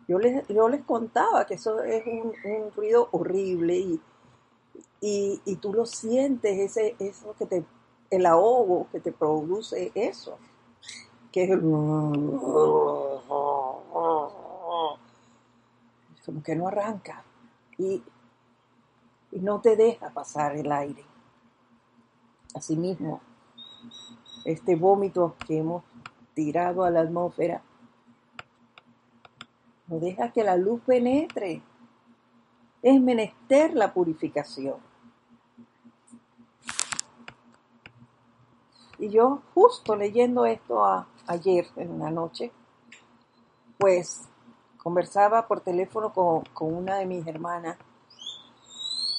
Yo 0.06 0.18
les, 0.18 0.46
yo 0.48 0.68
les 0.68 0.82
contaba 0.84 1.44
que 1.46 1.54
eso 1.54 1.82
es 1.82 2.04
un, 2.06 2.72
ruido 2.74 3.08
horrible 3.12 3.76
y, 3.76 4.00
y, 5.00 5.56
tú 5.56 5.72
lo 5.72 5.86
sientes, 5.86 6.58
ese, 6.58 6.96
eso 6.98 7.34
que 7.38 7.46
te, 7.46 7.64
el 8.10 8.26
ahogo 8.26 8.88
que 8.90 9.00
te 9.00 9.12
produce 9.12 9.92
eso. 9.94 10.38
que 11.30 11.44
es 11.44 11.58
como 16.24 16.42
que 16.44 16.56
no 16.56 16.68
arranca 16.68 17.24
y, 17.78 18.02
y 19.30 19.40
no 19.40 19.60
te 19.60 19.76
deja 19.76 20.10
pasar 20.10 20.56
el 20.56 20.70
aire. 20.72 21.04
Asimismo, 22.54 23.20
este 24.44 24.74
vómito 24.76 25.36
que 25.46 25.58
hemos 25.58 25.84
tirado 26.34 26.84
a 26.84 26.90
la 26.90 27.00
atmósfera 27.00 27.62
no 29.86 29.98
deja 29.98 30.32
que 30.32 30.44
la 30.44 30.56
luz 30.56 30.80
penetre. 30.82 31.62
Es 32.82 33.00
menester 33.00 33.74
la 33.74 33.92
purificación. 33.92 34.87
Y 38.98 39.10
yo 39.10 39.42
justo 39.54 39.94
leyendo 39.94 40.44
esto 40.44 40.84
ayer 41.26 41.66
en 41.76 41.98
la 42.00 42.10
noche, 42.10 42.50
pues 43.78 44.28
conversaba 44.76 45.46
por 45.46 45.60
teléfono 45.60 46.12
con, 46.12 46.42
con 46.52 46.74
una 46.74 46.96
de 46.96 47.06
mis 47.06 47.26
hermanas 47.26 47.76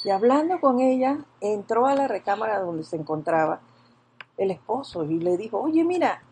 y 0.04 0.10
hablando 0.10 0.60
con 0.60 0.80
ella 0.80 1.20
entró 1.42 1.86
a 1.88 1.96
la 1.96 2.08
recámara 2.08 2.60
donde 2.60 2.84
se 2.84 2.96
encontraba 2.96 3.60
el 4.38 4.52
esposo 4.52 5.04
y 5.04 5.20
le 5.20 5.38
dijo, 5.38 5.60
oye 5.60 5.84
mira, 5.84 6.24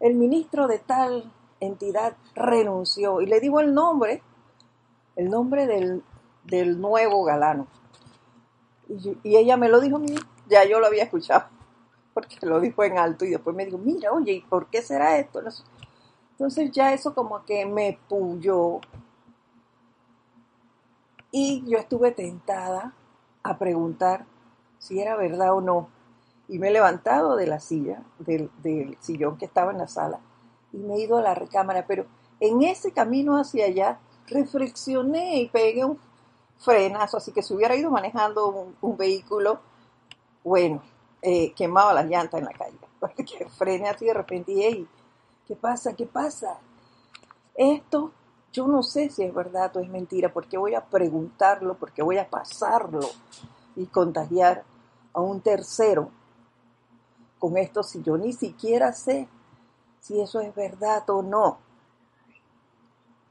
el 0.00 0.14
ministro 0.14 0.66
de 0.66 0.78
tal 0.78 1.32
entidad 1.60 2.16
renunció 2.34 3.20
y 3.20 3.26
le 3.26 3.40
dijo 3.40 3.60
el 3.60 3.74
nombre, 3.74 4.22
el 5.16 5.28
nombre 5.30 5.66
del, 5.66 6.02
del 6.44 6.80
nuevo 6.80 7.24
galano. 7.24 7.66
Y, 8.88 9.16
y, 9.22 9.36
ella 9.36 9.56
me 9.56 9.68
lo 9.68 9.80
dijo, 9.80 10.00
ya 10.48 10.64
yo 10.64 10.80
lo 10.80 10.86
había 10.86 11.04
escuchado 11.04 11.44
porque 12.14 12.36
lo 12.42 12.60
dijo 12.60 12.82
en 12.84 12.98
alto 12.98 13.24
y 13.24 13.30
después 13.30 13.54
me 13.54 13.64
dijo, 13.64 13.78
mira, 13.78 14.12
oye, 14.12 14.32
¿y 14.32 14.40
por 14.42 14.68
qué 14.68 14.82
será 14.82 15.18
esto? 15.18 15.40
Entonces 16.32 16.70
ya 16.72 16.92
eso 16.92 17.14
como 17.14 17.44
que 17.44 17.66
me 17.66 17.98
puyó. 18.08 18.80
Y 21.30 21.64
yo 21.66 21.78
estuve 21.78 22.10
tentada 22.10 22.94
a 23.42 23.58
preguntar 23.58 24.26
si 24.78 25.00
era 25.00 25.16
verdad 25.16 25.54
o 25.54 25.60
no. 25.60 25.88
Y 26.48 26.58
me 26.58 26.68
he 26.68 26.72
levantado 26.72 27.36
de 27.36 27.46
la 27.46 27.60
silla, 27.60 28.02
del, 28.18 28.50
del 28.62 28.96
sillón 29.00 29.38
que 29.38 29.44
estaba 29.44 29.70
en 29.70 29.78
la 29.78 29.86
sala, 29.86 30.18
y 30.72 30.78
me 30.78 30.94
he 30.94 31.02
ido 31.02 31.16
a 31.18 31.22
la 31.22 31.34
recámara. 31.34 31.86
Pero 31.86 32.06
en 32.40 32.62
ese 32.62 32.90
camino 32.90 33.36
hacia 33.36 33.66
allá, 33.66 34.00
reflexioné 34.26 35.42
y 35.42 35.48
pegué 35.48 35.84
un 35.84 35.98
frenazo, 36.58 37.18
así 37.18 37.30
que 37.32 37.42
si 37.42 37.54
hubiera 37.54 37.76
ido 37.76 37.90
manejando 37.90 38.48
un, 38.48 38.76
un 38.80 38.96
vehículo, 38.96 39.60
bueno, 40.42 40.82
eh, 41.22 41.52
quemaba 41.54 41.94
las 41.94 42.06
llantas 42.06 42.40
en 42.40 42.46
la 42.46 42.52
calle. 42.52 42.78
Que 43.24 43.48
frene 43.48 43.88
así 43.88 44.06
de 44.06 44.14
repente 44.14 44.52
y, 44.52 44.86
¿qué 45.46 45.56
pasa? 45.56 45.94
¿Qué 45.94 46.06
pasa? 46.06 46.58
Esto 47.54 48.12
yo 48.52 48.66
no 48.66 48.82
sé 48.82 49.10
si 49.10 49.22
es 49.22 49.32
verdad 49.32 49.76
o 49.76 49.80
es 49.80 49.88
mentira, 49.88 50.32
porque 50.32 50.58
voy 50.58 50.74
a 50.74 50.84
preguntarlo, 50.84 51.76
porque 51.76 52.02
voy 52.02 52.18
a 52.18 52.28
pasarlo 52.28 53.00
y 53.76 53.86
contagiar 53.86 54.64
a 55.12 55.20
un 55.20 55.40
tercero 55.40 56.10
con 57.38 57.56
esto 57.56 57.82
si 57.82 58.02
yo 58.02 58.16
ni 58.16 58.32
siquiera 58.32 58.92
sé 58.92 59.28
si 60.00 60.20
eso 60.20 60.40
es 60.40 60.54
verdad 60.54 61.08
o 61.10 61.22
no. 61.22 61.58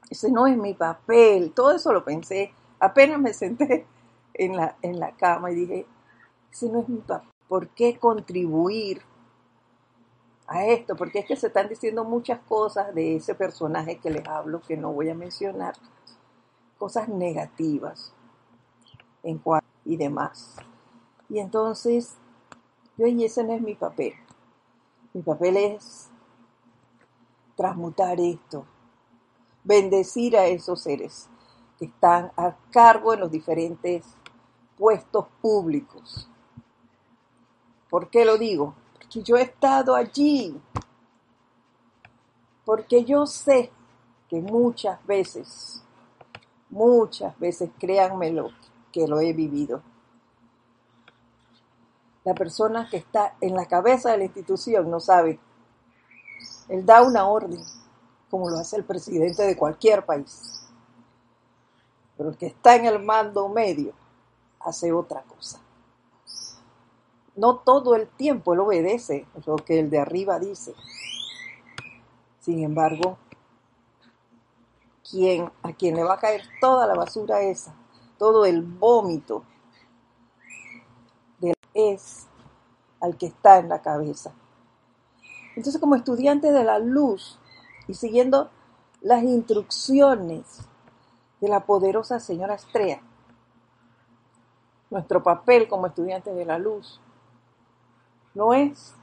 Ese 0.08 0.30
no 0.30 0.46
es 0.46 0.56
mi 0.56 0.74
papel, 0.74 1.52
todo 1.52 1.72
eso 1.72 1.92
lo 1.92 2.04
pensé. 2.04 2.52
Apenas 2.80 3.20
me 3.20 3.32
senté 3.34 3.86
en 4.34 4.56
la, 4.56 4.76
en 4.82 4.98
la 4.98 5.12
cama 5.12 5.50
y 5.50 5.54
dije, 5.54 5.86
ese 6.50 6.68
no 6.68 6.80
es 6.80 6.88
mi 6.88 6.98
papel. 6.98 7.28
¿Por 7.50 7.66
qué 7.70 7.98
contribuir 7.98 9.02
a 10.46 10.66
esto? 10.66 10.94
Porque 10.94 11.18
es 11.18 11.26
que 11.26 11.34
se 11.34 11.48
están 11.48 11.68
diciendo 11.68 12.04
muchas 12.04 12.38
cosas 12.48 12.94
de 12.94 13.16
ese 13.16 13.34
personaje 13.34 13.98
que 13.98 14.08
les 14.08 14.24
hablo, 14.28 14.60
que 14.60 14.76
no 14.76 14.92
voy 14.92 15.08
a 15.08 15.16
mencionar, 15.16 15.74
cosas 16.78 17.08
negativas 17.08 18.14
en 19.24 19.42
y 19.84 19.96
demás. 19.96 20.58
Y 21.28 21.40
entonces, 21.40 22.14
yo 22.96 23.08
y 23.08 23.24
ese 23.24 23.42
no 23.42 23.52
es 23.52 23.60
mi 23.60 23.74
papel. 23.74 24.12
Mi 25.12 25.22
papel 25.22 25.56
es 25.56 26.08
transmutar 27.56 28.20
esto, 28.20 28.64
bendecir 29.64 30.36
a 30.36 30.46
esos 30.46 30.82
seres 30.82 31.28
que 31.80 31.86
están 31.86 32.30
a 32.36 32.54
cargo 32.70 33.12
en 33.12 33.18
los 33.18 33.32
diferentes 33.32 34.04
puestos 34.78 35.26
públicos 35.42 36.30
¿Por 37.90 38.08
qué 38.08 38.24
lo 38.24 38.38
digo? 38.38 38.74
Porque 38.94 39.22
yo 39.22 39.36
he 39.36 39.42
estado 39.42 39.96
allí. 39.96 40.58
Porque 42.64 43.04
yo 43.04 43.26
sé 43.26 43.72
que 44.28 44.40
muchas 44.40 45.04
veces, 45.06 45.82
muchas 46.68 47.36
veces, 47.40 47.70
créanmelo, 47.80 48.50
que 48.92 49.08
lo 49.08 49.18
he 49.18 49.32
vivido. 49.32 49.82
La 52.22 52.34
persona 52.34 52.88
que 52.88 52.98
está 52.98 53.34
en 53.40 53.56
la 53.56 53.66
cabeza 53.66 54.12
de 54.12 54.18
la 54.18 54.24
institución 54.24 54.88
no 54.88 55.00
sabe. 55.00 55.40
Él 56.68 56.86
da 56.86 57.02
una 57.02 57.26
orden, 57.26 57.60
como 58.30 58.48
lo 58.48 58.58
hace 58.58 58.76
el 58.76 58.84
presidente 58.84 59.42
de 59.42 59.56
cualquier 59.56 60.06
país. 60.06 60.64
Pero 62.16 62.30
el 62.30 62.36
que 62.36 62.46
está 62.46 62.76
en 62.76 62.84
el 62.84 63.00
mando 63.00 63.48
medio 63.48 63.92
hace 64.60 64.92
otra 64.92 65.22
cosa 65.22 65.60
no 67.40 67.56
todo 67.56 67.94
el 67.94 68.06
tiempo 68.06 68.52
él 68.52 68.60
obedece 68.60 69.26
lo 69.46 69.56
que 69.56 69.80
el 69.80 69.88
de 69.88 69.98
arriba 69.98 70.38
dice. 70.38 70.74
Sin 72.38 72.62
embargo, 72.62 73.16
quien, 75.10 75.50
a 75.62 75.72
quien 75.72 75.96
le 75.96 76.04
va 76.04 76.14
a 76.14 76.18
caer 76.18 76.42
toda 76.60 76.86
la 76.86 76.92
basura 76.92 77.40
esa, 77.40 77.74
todo 78.18 78.44
el 78.44 78.60
vómito, 78.60 79.44
es 81.72 82.26
al 83.00 83.16
que 83.16 83.26
está 83.26 83.58
en 83.58 83.70
la 83.70 83.80
cabeza. 83.80 84.34
Entonces, 85.56 85.80
como 85.80 85.94
estudiante 85.94 86.52
de 86.52 86.64
la 86.64 86.78
luz 86.78 87.38
y 87.88 87.94
siguiendo 87.94 88.50
las 89.00 89.22
instrucciones 89.22 90.68
de 91.40 91.48
la 91.48 91.64
poderosa 91.64 92.20
señora 92.20 92.56
Estrella, 92.56 93.00
nuestro 94.90 95.22
papel 95.22 95.68
como 95.68 95.86
estudiantes 95.86 96.34
de 96.34 96.44
la 96.44 96.58
luz 96.58 97.00
no 98.34 98.54
es 98.54 98.94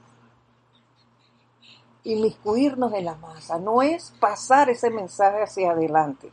inmiscuirnos 2.04 2.92
en 2.94 3.04
la 3.04 3.16
masa, 3.16 3.58
no 3.58 3.82
es 3.82 4.12
pasar 4.18 4.70
ese 4.70 4.90
mensaje 4.90 5.42
hacia 5.42 5.72
adelante, 5.72 6.32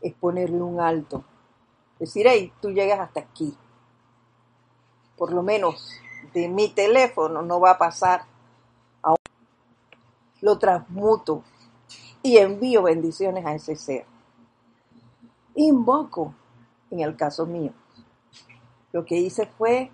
es 0.00 0.14
ponerle 0.14 0.62
un 0.62 0.80
alto, 0.80 1.24
decir, 1.98 2.26
hey, 2.28 2.52
tú 2.60 2.70
llegas 2.70 3.00
hasta 3.00 3.20
aquí, 3.20 3.56
por 5.16 5.32
lo 5.32 5.42
menos 5.42 5.90
de 6.32 6.48
mi 6.48 6.68
teléfono 6.68 7.42
no 7.42 7.58
va 7.58 7.72
a 7.72 7.78
pasar 7.78 8.22
a 9.02 9.14
lo 10.40 10.58
transmuto 10.58 11.42
y 12.22 12.36
envío 12.36 12.82
bendiciones 12.84 13.44
a 13.44 13.54
ese 13.54 13.74
ser. 13.74 14.06
Invoco, 15.54 16.34
en 16.90 17.00
el 17.00 17.16
caso 17.16 17.46
mío, 17.46 17.72
lo 18.92 19.04
que 19.04 19.16
hice 19.16 19.46
fue 19.46 19.90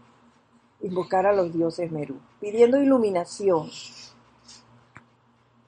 invocar 0.85 1.25
a 1.27 1.33
los 1.33 1.51
dioses 1.51 1.90
Merú, 1.90 2.20
pidiendo 2.40 2.77
iluminación 2.77 3.70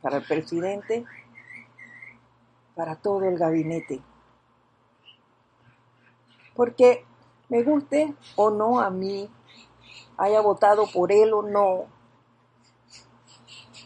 para 0.02 0.18
el 0.18 0.24
presidente, 0.24 1.06
para 2.74 2.96
todo 2.96 3.24
el 3.24 3.38
gabinete. 3.38 4.02
Porque 6.54 7.06
me 7.48 7.62
guste 7.62 8.14
o 8.36 8.50
no 8.50 8.80
a 8.80 8.90
mí, 8.90 9.30
haya 10.18 10.42
votado 10.42 10.86
por 10.92 11.10
él 11.10 11.32
o 11.32 11.42
no, 11.42 11.86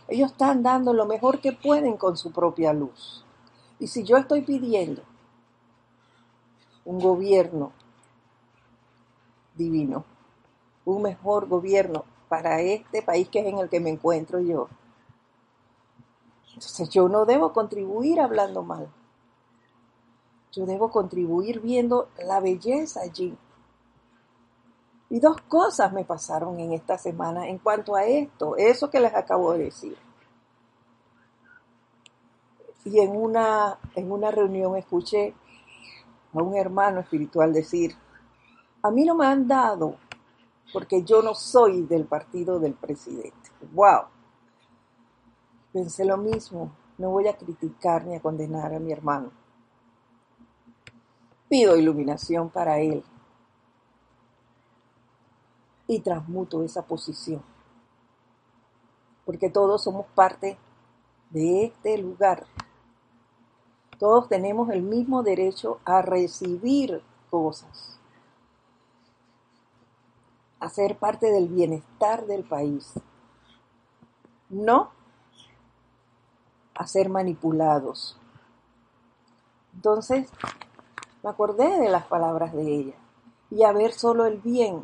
ellos 0.08 0.32
están 0.32 0.64
dando 0.64 0.92
lo 0.92 1.06
mejor 1.06 1.40
que 1.40 1.52
pueden 1.52 1.96
con 1.96 2.16
su 2.16 2.32
propia 2.32 2.72
luz. 2.72 3.24
Y 3.78 3.86
si 3.86 4.02
yo 4.02 4.16
estoy 4.16 4.42
pidiendo 4.42 5.02
un 6.84 6.98
gobierno 6.98 7.70
divino, 9.54 10.04
un 10.90 11.02
mejor 11.02 11.48
gobierno 11.48 12.04
para 12.28 12.60
este 12.60 13.02
país 13.02 13.28
que 13.28 13.40
es 13.40 13.46
en 13.46 13.58
el 13.58 13.68
que 13.68 13.80
me 13.80 13.90
encuentro 13.90 14.40
yo. 14.40 14.68
Entonces 16.48 16.88
yo 16.90 17.08
no 17.08 17.24
debo 17.24 17.52
contribuir 17.52 18.20
hablando 18.20 18.62
mal. 18.62 18.88
Yo 20.52 20.66
debo 20.66 20.90
contribuir 20.90 21.60
viendo 21.60 22.08
la 22.24 22.40
belleza 22.40 23.00
allí. 23.00 23.36
Y 25.08 25.18
dos 25.18 25.40
cosas 25.48 25.92
me 25.92 26.04
pasaron 26.04 26.60
en 26.60 26.72
esta 26.72 26.98
semana 26.98 27.48
en 27.48 27.58
cuanto 27.58 27.96
a 27.96 28.04
esto, 28.04 28.56
eso 28.56 28.90
que 28.90 29.00
les 29.00 29.14
acabo 29.14 29.52
de 29.52 29.64
decir. 29.64 29.96
Y 32.84 33.00
en 33.00 33.16
una, 33.16 33.78
en 33.94 34.12
una 34.12 34.30
reunión 34.30 34.76
escuché 34.76 35.34
a 36.32 36.42
un 36.42 36.56
hermano 36.56 37.00
espiritual 37.00 37.52
decir, 37.52 37.96
a 38.82 38.90
mí 38.90 39.04
no 39.04 39.14
me 39.14 39.26
han 39.26 39.48
dado 39.48 39.96
porque 40.72 41.02
yo 41.02 41.22
no 41.22 41.34
soy 41.34 41.82
del 41.82 42.04
partido 42.04 42.58
del 42.58 42.74
presidente. 42.74 43.50
¡Wow! 43.72 44.04
Pensé 45.72 46.04
lo 46.04 46.16
mismo, 46.16 46.72
no 46.98 47.10
voy 47.10 47.28
a 47.28 47.36
criticar 47.36 48.04
ni 48.04 48.16
a 48.16 48.20
condenar 48.20 48.74
a 48.74 48.80
mi 48.80 48.92
hermano. 48.92 49.30
Pido 51.48 51.76
iluminación 51.76 52.50
para 52.50 52.78
él 52.78 53.04
y 55.86 56.00
transmuto 56.00 56.62
esa 56.62 56.82
posición. 56.82 57.42
Porque 59.24 59.50
todos 59.50 59.82
somos 59.84 60.06
parte 60.14 60.58
de 61.30 61.64
este 61.64 61.98
lugar. 61.98 62.46
Todos 63.98 64.28
tenemos 64.28 64.70
el 64.70 64.82
mismo 64.82 65.22
derecho 65.22 65.80
a 65.84 66.02
recibir 66.02 67.02
cosas, 67.30 67.99
a 70.60 70.68
ser 70.68 70.96
parte 70.98 71.32
del 71.32 71.48
bienestar 71.48 72.26
del 72.26 72.44
país. 72.44 72.92
No 74.48 74.90
a 76.74 76.86
ser 76.86 77.08
manipulados. 77.08 78.18
Entonces, 79.74 80.28
me 81.22 81.30
acordé 81.30 81.78
de 81.78 81.88
las 81.88 82.06
palabras 82.06 82.52
de 82.52 82.62
ella 82.62 82.94
y 83.50 83.64
a 83.64 83.72
ver 83.72 83.92
solo 83.92 84.26
el 84.26 84.38
bien 84.38 84.80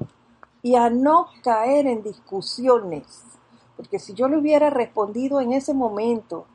y 0.63 0.75
a 0.75 0.91
no 0.91 1.29
caer 1.43 1.87
en 1.87 2.03
discusiones. 2.03 3.25
Porque 3.77 3.99
si 3.99 4.15
yo 4.15 4.29
le 4.29 4.39
hubiera 4.39 4.71
respondido 4.71 5.41
en 5.41 5.53
ese 5.53 5.75
momento 5.75 6.47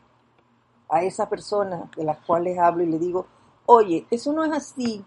a 0.89 1.03
esa 1.03 1.29
persona 1.29 1.89
de 1.95 2.03
las 2.03 2.19
cuales 2.25 2.59
hablo 2.59 2.83
y 2.83 2.87
le 2.87 2.99
digo, 2.99 3.25
oye, 3.65 4.05
eso 4.11 4.33
no 4.33 4.43
es 4.43 4.51
así, 4.51 5.05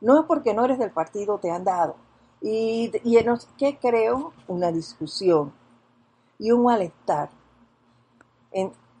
no 0.00 0.20
es 0.20 0.26
porque 0.26 0.52
no 0.52 0.64
eres 0.64 0.78
del 0.78 0.90
partido, 0.90 1.38
te 1.38 1.50
han 1.50 1.64
dado. 1.64 1.96
Y, 2.46 2.90
en 3.16 3.38
¿qué 3.56 3.78
creo? 3.80 4.34
Una 4.48 4.70
discusión 4.70 5.50
y 6.38 6.50
un 6.50 6.64
malestar. 6.64 7.30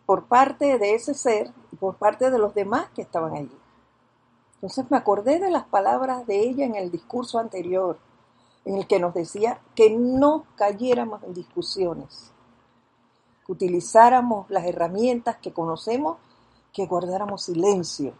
Por 0.06 0.24
parte 0.24 0.78
de 0.78 0.94
ese 0.94 1.12
ser 1.12 1.52
y 1.70 1.76
por 1.76 1.96
parte 1.96 2.30
de 2.30 2.38
los 2.38 2.54
demás 2.54 2.88
que 2.94 3.02
estaban 3.02 3.34
allí. 3.34 3.54
Entonces 4.54 4.90
me 4.90 4.96
acordé 4.96 5.40
de 5.40 5.50
las 5.50 5.64
palabras 5.64 6.26
de 6.26 6.40
ella 6.40 6.64
en 6.64 6.74
el 6.74 6.90
discurso 6.90 7.38
anterior, 7.38 7.98
en 8.64 8.78
el 8.78 8.86
que 8.86 8.98
nos 8.98 9.12
decía 9.12 9.60
que 9.74 9.90
no 9.90 10.46
cayéramos 10.56 11.22
en 11.22 11.34
discusiones, 11.34 12.32
que 13.44 13.52
utilizáramos 13.52 14.48
las 14.48 14.64
herramientas 14.64 15.36
que 15.36 15.52
conocemos, 15.52 16.16
que 16.72 16.86
guardáramos 16.86 17.42
silencio. 17.42 18.14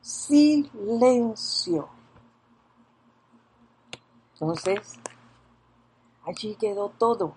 Silencio. 0.00 1.90
Entonces, 4.42 4.80
allí 6.24 6.56
quedó 6.56 6.88
todo. 6.98 7.32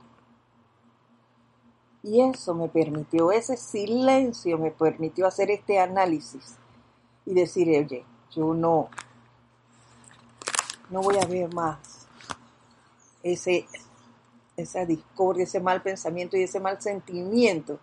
Y 2.01 2.21
eso 2.21 2.55
me 2.55 2.67
permitió, 2.67 3.31
ese 3.31 3.57
silencio 3.57 4.57
me 4.57 4.71
permitió 4.71 5.27
hacer 5.27 5.51
este 5.51 5.77
análisis 5.77 6.55
y 7.27 7.35
decir, 7.35 7.67
oye, 7.69 8.03
yo 8.31 8.55
no, 8.55 8.89
no 10.89 11.01
voy 11.01 11.17
a 11.17 11.27
ver 11.27 11.53
más 11.53 12.07
ese, 13.21 13.67
esa 14.57 14.83
discordia, 14.85 15.43
ese 15.43 15.59
mal 15.59 15.83
pensamiento 15.83 16.37
y 16.37 16.43
ese 16.43 16.59
mal 16.59 16.81
sentimiento 16.81 17.79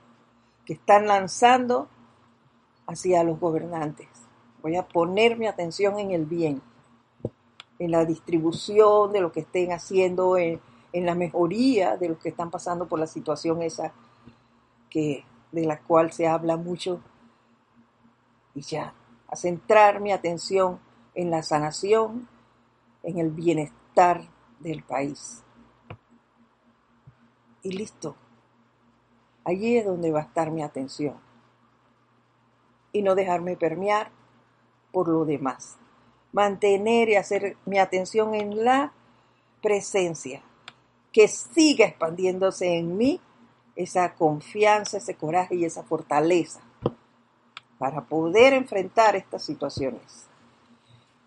que 0.67 0.73
están 0.73 1.07
lanzando 1.07 1.87
hacia 2.89 3.23
los 3.23 3.39
gobernantes. 3.39 4.09
Voy 4.63 4.75
a 4.75 4.87
poner 4.87 5.39
mi 5.39 5.47
atención 5.47 6.01
en 6.01 6.11
el 6.11 6.27
bien, 6.27 6.61
en 7.83 7.91
la 7.91 8.05
distribución 8.05 9.13
de 9.13 9.21
lo 9.21 9.33
que 9.33 9.41
estén 9.41 9.73
haciendo, 9.73 10.37
en, 10.37 10.61
en 10.93 11.05
la 11.05 11.17
mejoría 11.17 11.97
de 11.97 12.11
los 12.11 12.19
que 12.19 12.29
están 12.29 12.49
pasando 12.49 12.87
por 12.87 13.01
la 13.01 13.09
situación 13.09 13.61
esa 13.61 13.93
que, 14.89 15.25
de 15.51 15.65
la 15.65 15.81
cual 15.81 16.13
se 16.13 16.29
habla 16.29 16.57
mucho, 16.57 17.01
y 18.55 18.61
ya, 18.61 18.95
a 19.27 19.35
centrar 19.35 20.01
mi 20.01 20.13
atención 20.13 20.79
en 21.15 21.31
la 21.31 21.43
sanación, 21.43 22.29
en 23.03 23.19
el 23.19 23.31
bienestar 23.31 24.29
del 24.61 24.85
país. 24.85 25.43
Y 27.63 27.73
listo. 27.73 28.15
Allí 29.45 29.77
es 29.77 29.85
donde 29.85 30.13
va 30.13 30.21
a 30.21 30.25
estar 30.25 30.53
mi 30.53 30.63
atención. 30.63 31.17
Y 32.93 33.03
no 33.03 33.17
dejarme 33.17 33.57
permear 33.57 34.13
por 34.93 35.09
lo 35.09 35.25
demás. 35.25 35.79
Mantener 36.33 37.11
y 37.11 37.17
hacer 37.17 37.57
mi 37.67 37.79
atención 37.79 38.35
en 38.35 38.65
la 38.65 38.93
presencia, 39.63 40.43
que 41.13 41.29
siga 41.29 41.87
expandiéndose 41.87 42.79
en 42.79 42.97
mí 42.97 43.21
esa 43.77 44.15
confianza, 44.15 44.99
ese 44.99 45.15
coraje 45.15 45.55
y 45.55 45.65
esa 45.65 45.83
fortaleza 45.83 46.61
para 47.79 48.03
poder 48.03 48.53
enfrentar 48.53 49.17
estas 49.17 49.45
situaciones. 49.45 50.29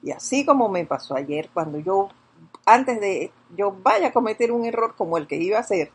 Y 0.01 0.11
así 0.11 0.45
como 0.45 0.69
me 0.69 0.85
pasó 0.85 1.15
ayer, 1.15 1.49
cuando 1.53 1.79
yo, 1.79 2.09
antes 2.65 2.99
de 3.01 3.31
yo 3.55 3.75
vaya 3.83 4.07
a 4.07 4.13
cometer 4.13 4.51
un 4.51 4.65
error 4.65 4.95
como 4.95 5.17
el 5.17 5.27
que 5.27 5.35
iba 5.35 5.57
a 5.57 5.61
hacer, 5.61 5.91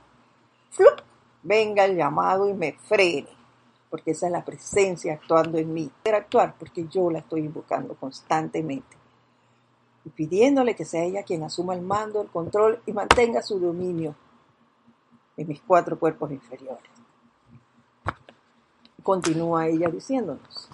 venga 1.43 1.85
el 1.85 1.97
llamado 1.97 2.49
y 2.49 2.55
me 2.55 2.73
frene, 2.73 3.31
porque 3.89 4.11
esa 4.11 4.27
es 4.27 4.33
la 4.33 4.45
presencia 4.45 5.15
actuando 5.15 5.59
en 5.59 5.73
mí. 5.73 5.91
actuar 6.05 6.55
porque 6.59 6.87
yo 6.89 7.11
la 7.11 7.21
estoy 7.21 7.41
invocando 7.41 7.95
constantemente 7.95 9.00
pidiéndole 10.11 10.75
que 10.75 10.85
sea 10.85 11.05
ella 11.05 11.23
quien 11.23 11.43
asuma 11.43 11.75
el 11.75 11.83
mando, 11.83 12.23
el 12.23 12.29
control 12.29 12.81
y 12.87 12.93
mantenga 12.93 13.43
su 13.43 13.59
dominio 13.59 14.15
en 15.37 15.49
mis 15.49 15.61
cuatro 15.61 15.99
cuerpos 15.99 16.31
inferiores. 16.31 16.91
Continúa 19.03 19.67
ella 19.69 19.89
diciéndonos, 19.89 20.69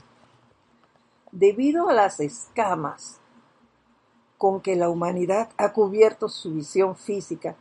debido 1.31 1.89
a 1.89 1.93
las 1.93 2.21
escamas 2.21 3.21
con 4.39 4.61
que 4.61 4.77
la 4.77 4.89
humanidad 4.89 5.51
ha 5.57 5.73
cubierto 5.73 6.29
su 6.29 6.53
visión 6.53 6.97
física, 6.97 7.57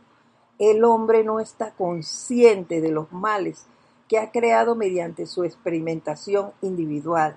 el 0.58 0.84
hombre 0.84 1.24
no 1.24 1.40
está 1.40 1.72
consciente 1.72 2.80
de 2.80 2.90
los 2.90 3.12
males 3.12 3.66
que 4.08 4.18
ha 4.18 4.30
creado 4.30 4.74
mediante 4.74 5.26
su 5.26 5.44
experimentación 5.44 6.52
individual, 6.62 7.36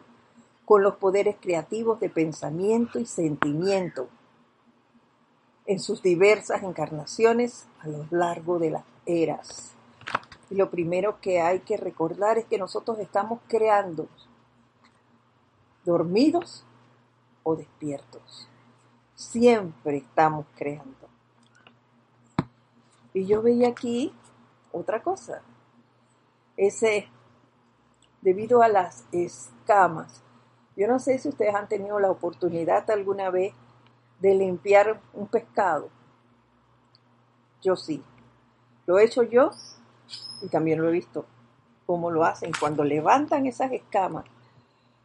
con 0.65 0.83
los 0.83 0.95
poderes 0.95 1.35
creativos 1.39 1.99
de 1.99 2.09
pensamiento 2.09 2.99
y 2.99 3.05
sentimiento, 3.05 4.07
en 5.69 5.79
sus 5.79 6.01
diversas 6.01 6.63
encarnaciones 6.63 7.67
a 7.81 7.87
lo 7.87 8.07
largo 8.09 8.57
de 8.57 8.71
las 8.71 8.83
eras. 9.05 9.75
Y 10.49 10.55
lo 10.55 10.71
primero 10.71 11.21
que 11.21 11.41
hay 11.41 11.59
que 11.59 11.77
recordar 11.77 12.39
es 12.39 12.45
que 12.45 12.57
nosotros 12.57 12.97
estamos 12.97 13.39
creando, 13.47 14.07
dormidos 15.85 16.65
o 17.43 17.55
despiertos. 17.55 18.49
Siempre 19.13 19.97
estamos 19.97 20.47
creando. 20.55 21.07
Y 23.13 23.27
yo 23.27 23.43
veía 23.43 23.67
aquí 23.67 24.11
otra 24.71 25.03
cosa. 25.03 25.43
Ese, 26.57 27.09
debido 28.21 28.63
a 28.63 28.69
las 28.69 29.05
escamas, 29.11 30.23
yo 30.75 30.87
no 30.87 30.97
sé 30.97 31.19
si 31.19 31.29
ustedes 31.29 31.53
han 31.53 31.67
tenido 31.67 31.99
la 31.99 32.09
oportunidad 32.09 32.89
alguna 32.89 33.29
vez 33.29 33.53
de 34.19 34.35
limpiar 34.35 35.01
un 35.13 35.27
pescado. 35.27 35.89
Yo 37.61 37.75
sí. 37.75 38.03
Lo 38.85 38.99
he 38.99 39.05
hecho 39.05 39.23
yo 39.23 39.51
y 40.41 40.47
también 40.47 40.81
lo 40.81 40.89
he 40.89 40.91
visto 40.91 41.25
cómo 41.85 42.11
lo 42.11 42.23
hacen 42.23 42.51
cuando 42.59 42.83
levantan 42.83 43.45
esas 43.45 43.71
escamas. 43.71 44.25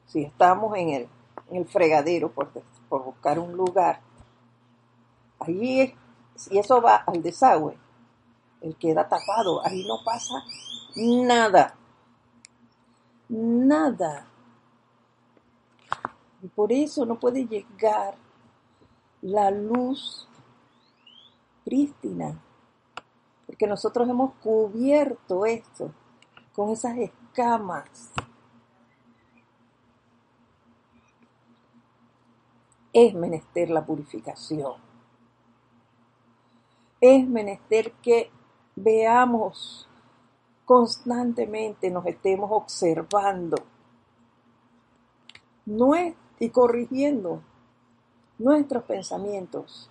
Si 0.07 0.23
estamos 0.23 0.77
en 0.77 0.91
el, 0.91 1.09
en 1.51 1.57
el 1.57 1.67
fregadero 1.67 2.31
por, 2.31 2.49
por 2.89 3.05
buscar 3.05 3.39
un 3.39 3.53
lugar, 3.53 4.01
allí 5.41 5.95
si 6.35 6.59
eso 6.59 6.81
va 6.81 6.97
al 6.97 7.23
desagüe, 7.23 7.77
el 8.61 8.77
queda 8.77 9.09
tapado, 9.09 9.65
ahí 9.65 9.87
no 9.87 9.99
pasa 10.05 10.35
nada. 10.97 11.75
Nada. 13.29 14.27
Y 16.43 16.49
por 16.49 16.73
eso 16.73 17.07
no 17.07 17.19
puede 17.19 17.47
llegar 17.47 18.17
la 19.25 19.51
luz 19.51 20.29
prístina 21.65 22.39
porque 23.47 23.67
nosotros 23.67 24.09
hemos 24.09 24.35
cubierto 24.35 25.47
esto 25.47 25.91
con 26.53 26.71
esas 26.71 26.97
escamas. 26.99 28.13
Es 32.93 33.15
menester 33.15 33.71
la 33.71 33.85
purificación. 33.85 34.75
Es 37.01 37.27
menester 37.29 37.93
que 38.03 38.31
veamos 38.77 39.89
constantemente, 40.65 41.91
nos 41.91 42.07
estemos 42.07 42.51
observando 42.53 43.57
y 46.41 46.51
corrigiendo 46.51 47.43
nuestros 48.39 48.85
pensamientos 48.85 49.91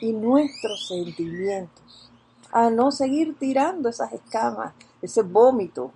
y 0.00 0.12
nuestros 0.12 0.88
sentimientos 0.88 2.10
a 2.52 2.70
no 2.70 2.90
seguir 2.90 3.36
tirando 3.38 3.88
esas 3.88 4.12
escamas 4.12 4.74
ese 5.02 5.22
vómito 5.22 5.92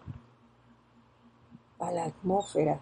a 1.78 1.90
la 1.90 2.04
atmósfera. 2.04 2.80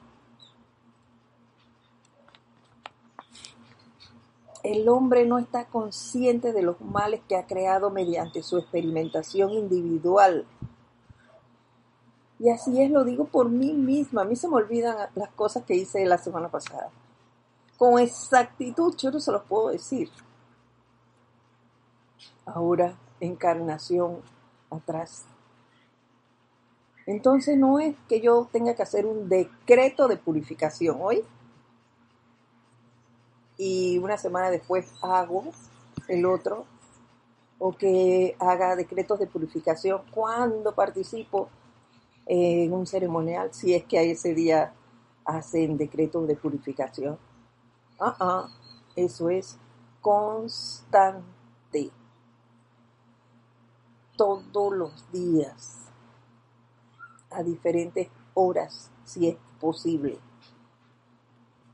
El 4.62 4.88
hombre 4.90 5.24
no 5.24 5.38
está 5.38 5.64
consciente 5.64 6.52
de 6.52 6.62
los 6.62 6.80
males 6.82 7.22
que 7.26 7.36
ha 7.36 7.46
creado 7.46 7.90
mediante 7.90 8.42
su 8.42 8.58
experimentación 8.58 9.52
individual. 9.52 10.46
Y 12.38 12.50
así 12.50 12.82
es, 12.82 12.90
lo 12.90 13.04
digo 13.04 13.24
por 13.24 13.48
mí 13.48 13.72
misma. 13.72 14.22
A 14.22 14.24
mí 14.26 14.36
se 14.36 14.48
me 14.48 14.56
olvidan 14.56 14.96
las 15.14 15.30
cosas 15.30 15.64
que 15.64 15.76
hice 15.76 16.04
la 16.04 16.18
semana 16.18 16.50
pasada. 16.50 16.90
Con 17.80 17.98
exactitud 17.98 18.94
yo 18.98 19.10
no 19.10 19.20
se 19.20 19.32
los 19.32 19.42
puedo 19.44 19.70
decir. 19.70 20.10
Ahora, 22.44 22.94
encarnación 23.20 24.18
atrás. 24.70 25.24
Entonces 27.06 27.56
no 27.56 27.78
es 27.78 27.96
que 28.06 28.20
yo 28.20 28.46
tenga 28.52 28.74
que 28.74 28.82
hacer 28.82 29.06
un 29.06 29.30
decreto 29.30 30.08
de 30.08 30.18
purificación 30.18 30.98
hoy 31.00 31.24
y 33.56 33.96
una 33.96 34.18
semana 34.18 34.50
después 34.50 34.92
hago 35.00 35.44
el 36.06 36.26
otro 36.26 36.66
o 37.58 37.72
que 37.72 38.36
haga 38.40 38.76
decretos 38.76 39.18
de 39.18 39.26
purificación 39.26 40.02
cuando 40.10 40.74
participo 40.74 41.48
en 42.26 42.74
un 42.74 42.86
ceremonial, 42.86 43.54
si 43.54 43.72
es 43.72 43.84
que 43.86 43.98
a 43.98 44.02
ese 44.02 44.34
día 44.34 44.74
hacen 45.24 45.78
decretos 45.78 46.28
de 46.28 46.36
purificación. 46.36 47.29
Ah, 48.00 48.16
ah, 48.18 48.48
eso 48.96 49.28
es 49.28 49.58
constante. 50.00 51.22
Todos 54.16 54.72
los 54.74 55.12
días 55.12 55.80
a 57.30 57.42
diferentes 57.42 58.08
horas, 58.34 58.90
si 59.04 59.28
es 59.28 59.36
posible. 59.60 60.18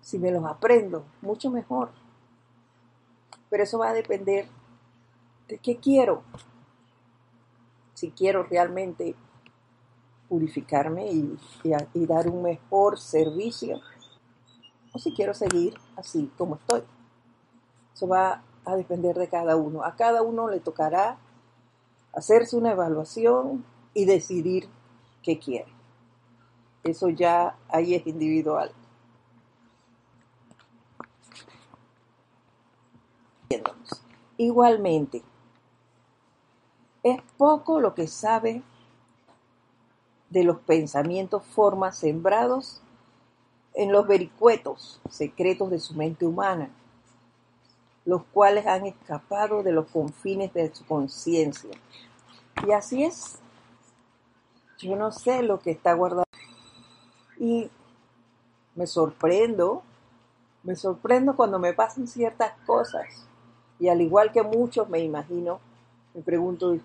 Si 0.01 0.19
me 0.19 0.31
los 0.31 0.45
aprendo, 0.45 1.05
mucho 1.23 1.51
mejor. 1.51 1.91
Pero 3.49 3.63
eso 3.63 3.79
va 3.79 3.91
a 3.91 3.95
depender 3.95 4.49
de 5.49 5.59
qué 5.59 5.77
quiero. 5.77 6.23
Si 7.95 8.11
quiero 8.11 8.43
realmente 8.43 9.15
purificarme 10.29 11.11
y, 11.11 11.39
dar 12.07 12.29
un 12.29 12.43
mejor 12.43 12.99
servicio, 12.99 13.81
si 14.99 15.13
quiero 15.13 15.35
seguir 15.35 15.75
así 15.97 16.31
como 16.37 16.57
estoy. 16.57 16.83
Eso 17.95 18.09
va 18.09 18.43
a 18.65 18.77
depender 18.77 19.17
de 19.17 19.29
cada 19.29 19.57
uno. 19.57 19.85
A 19.85 19.97
cada 19.97 20.23
uno 20.23 20.49
le 20.49 20.61
tocará 20.61 21.19
hacerse 22.13 22.57
una 22.57 22.73
evaluación 22.73 23.65
y 23.95 24.05
decidir 24.05 24.69
qué 25.23 25.39
quiere. 25.39 25.73
Eso 26.85 27.09
ya 27.09 27.57
ahí 27.69 27.95
es 27.95 28.07
individual. 28.07 28.73
Igualmente, 34.39 35.23
es 37.03 37.23
poco 37.39 37.81
lo 37.81 37.95
que 37.95 38.07
sabe 38.07 38.63
de 40.29 40.45
los 40.45 40.59
pensamientos, 40.59 41.45
formas 41.45 41.97
sembrados 41.97 42.83
en 43.77 43.93
los 43.93 44.07
vericuetos 44.07 44.99
secretos 45.11 45.71
de 45.71 45.79
su 45.79 45.95
mente 45.95 46.25
humana, 46.25 46.71
los 48.07 48.23
cuales 48.33 48.67
han 48.67 48.87
escapado 48.87 49.63
de 49.63 49.71
los 49.71 49.87
confines 49.89 50.53
de 50.55 50.75
su 50.75 50.85
conciencia. 50.87 51.71
Y 52.67 52.73
así 52.73 53.05
es, 53.05 53.39
yo 54.79 54.97
no 54.97 55.13
sé 55.13 55.43
lo 55.43 55.61
que 55.61 55.73
está 55.73 55.93
guardado. 55.93 56.25
Y 57.39 57.71
me 58.75 58.87
sorprendo, 58.87 59.83
me 60.63 60.75
sorprendo 60.75 61.37
cuando 61.37 61.59
me 61.59 61.75
pasan 61.75 62.09
ciertas 62.09 62.53
cosas. 62.65 63.27
Y 63.79 63.89
al 63.89 64.01
igual 64.01 64.33
que 64.33 64.43
muchos, 64.43 64.89
me 64.89 65.01
imagino, 65.01 65.61
me 66.15 66.23
pregunto, 66.23 66.79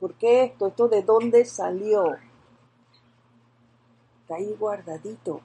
¿por 0.00 0.14
qué 0.14 0.42
esto? 0.42 0.66
¿Esto 0.66 0.88
de 0.88 1.02
dónde 1.02 1.44
salió? 1.44 2.16
Está 4.22 4.34
ahí 4.34 4.56
guardadito. 4.58 5.40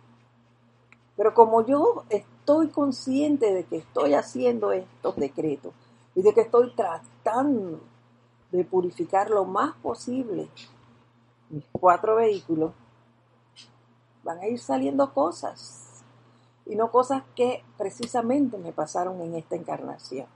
Pero 1.18 1.34
como 1.34 1.66
yo 1.66 2.06
estoy 2.10 2.70
consciente 2.70 3.54
de 3.54 3.66
que 3.66 3.78
estoy 3.78 4.14
haciendo 4.14 4.72
estos 4.72 5.16
decretos 5.18 5.74
y 6.16 6.22
de 6.22 6.34
que 6.34 6.42
estoy 6.42 6.74
tratando 6.76 7.82
de 8.52 8.64
purificar 8.64 9.30
lo 9.30 9.44
más 9.44 9.76
posible 9.78 10.48
mis 11.50 11.66
cuatro 11.72 12.16
vehículos, 12.16 12.74
van 14.24 14.40
a 14.40 14.48
ir 14.48 14.60
saliendo 14.60 15.14
cosas. 15.14 16.04
Y 16.66 16.76
no 16.76 16.92
cosas 16.92 17.24
que 17.36 17.64
precisamente 17.78 18.58
me 18.58 18.74
pasaron 18.74 19.22
en 19.22 19.36
esta 19.36 19.56
encarnación. 19.56 20.28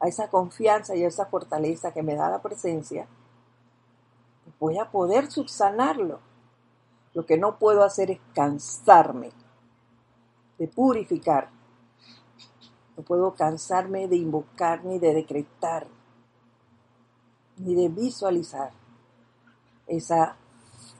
A 0.00 0.08
esa 0.08 0.28
confianza 0.28 0.96
y 0.96 1.04
a 1.04 1.08
esa 1.08 1.26
fortaleza 1.26 1.92
que 1.92 2.02
me 2.02 2.16
da 2.16 2.28
la 2.28 2.42
presencia, 2.42 3.06
voy 4.58 4.78
a 4.78 4.90
poder 4.90 5.30
subsanarlo. 5.30 6.18
Lo 7.14 7.24
que 7.24 7.38
no 7.38 7.58
puedo 7.58 7.84
hacer 7.84 8.10
es 8.10 8.20
cansarme 8.34 9.30
de 10.58 10.68
purificar. 10.68 11.48
No 12.96 13.02
puedo 13.02 13.34
cansarme 13.34 14.08
de 14.08 14.16
invocar 14.16 14.84
ni 14.84 14.98
de 14.98 15.14
decretar 15.14 15.86
ni 17.56 17.74
de 17.74 17.88
visualizar 17.88 18.72
esa, 19.86 20.36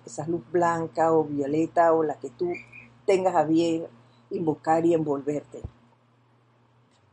esa 0.06 0.26
luz 0.26 0.42
blanca 0.50 1.12
o 1.12 1.24
violeta 1.24 1.92
o 1.92 2.02
la 2.02 2.14
que 2.14 2.30
tú 2.30 2.52
tengas 3.06 3.34
a 3.34 3.44
bien 3.44 3.86
invocar 4.30 4.84
y 4.86 4.94
envolverte. 4.94 5.62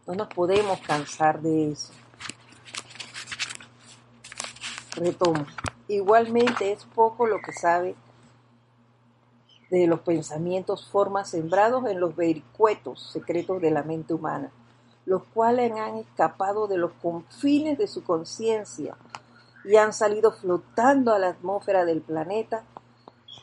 No 0.07 0.15
nos 0.15 0.27
podemos 0.27 0.79
cansar 0.81 1.41
de 1.41 1.71
eso. 1.71 1.93
Retomo. 4.95 5.45
Igualmente 5.87 6.71
es 6.71 6.85
poco 6.85 7.27
lo 7.27 7.39
que 7.39 7.53
sabe 7.53 7.95
de 9.71 9.87
los 9.87 10.01
pensamientos, 10.01 10.87
formas 10.89 11.29
sembrados 11.29 11.85
en 11.87 11.99
los 11.99 12.15
vericuetos 12.15 13.09
secretos 13.11 13.61
de 13.61 13.71
la 13.71 13.83
mente 13.83 14.13
humana, 14.13 14.51
los 15.05 15.23
cuales 15.33 15.71
han 15.71 15.95
escapado 15.95 16.67
de 16.67 16.77
los 16.77 16.91
confines 17.01 17.77
de 17.77 17.87
su 17.87 18.03
conciencia 18.03 18.95
y 19.63 19.77
han 19.77 19.93
salido 19.93 20.33
flotando 20.33 21.13
a 21.13 21.19
la 21.19 21.29
atmósfera 21.29 21.85
del 21.85 22.01
planeta 22.01 22.63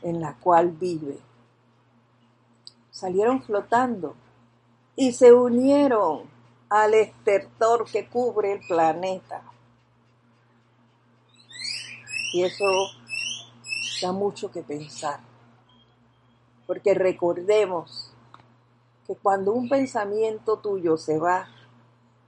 en 0.02 0.20
la 0.20 0.34
cual 0.34 0.70
vive. 0.70 1.18
Salieron 2.90 3.42
flotando 3.42 4.14
y 4.96 5.12
se 5.12 5.32
unieron 5.32 6.22
al 6.68 6.92
estertor 6.92 7.90
que 7.90 8.06
cubre 8.06 8.52
el 8.52 8.60
planeta. 8.66 9.42
Y 12.34 12.42
eso 12.42 12.66
da 14.02 14.12
mucho 14.12 14.50
que 14.50 14.62
pensar, 14.62 15.20
porque 16.68 16.92
recordemos 16.92 18.12
que 19.06 19.16
cuando 19.16 19.54
un 19.54 19.70
pensamiento 19.70 20.58
tuyo 20.58 20.98
se 20.98 21.18
va 21.18 21.46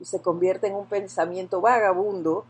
y 0.01 0.07
se 0.07 0.23
convierte 0.23 0.67
en 0.67 0.77
un 0.77 0.87
pensamiento 0.87 1.61
vagabundo, 1.61 2.47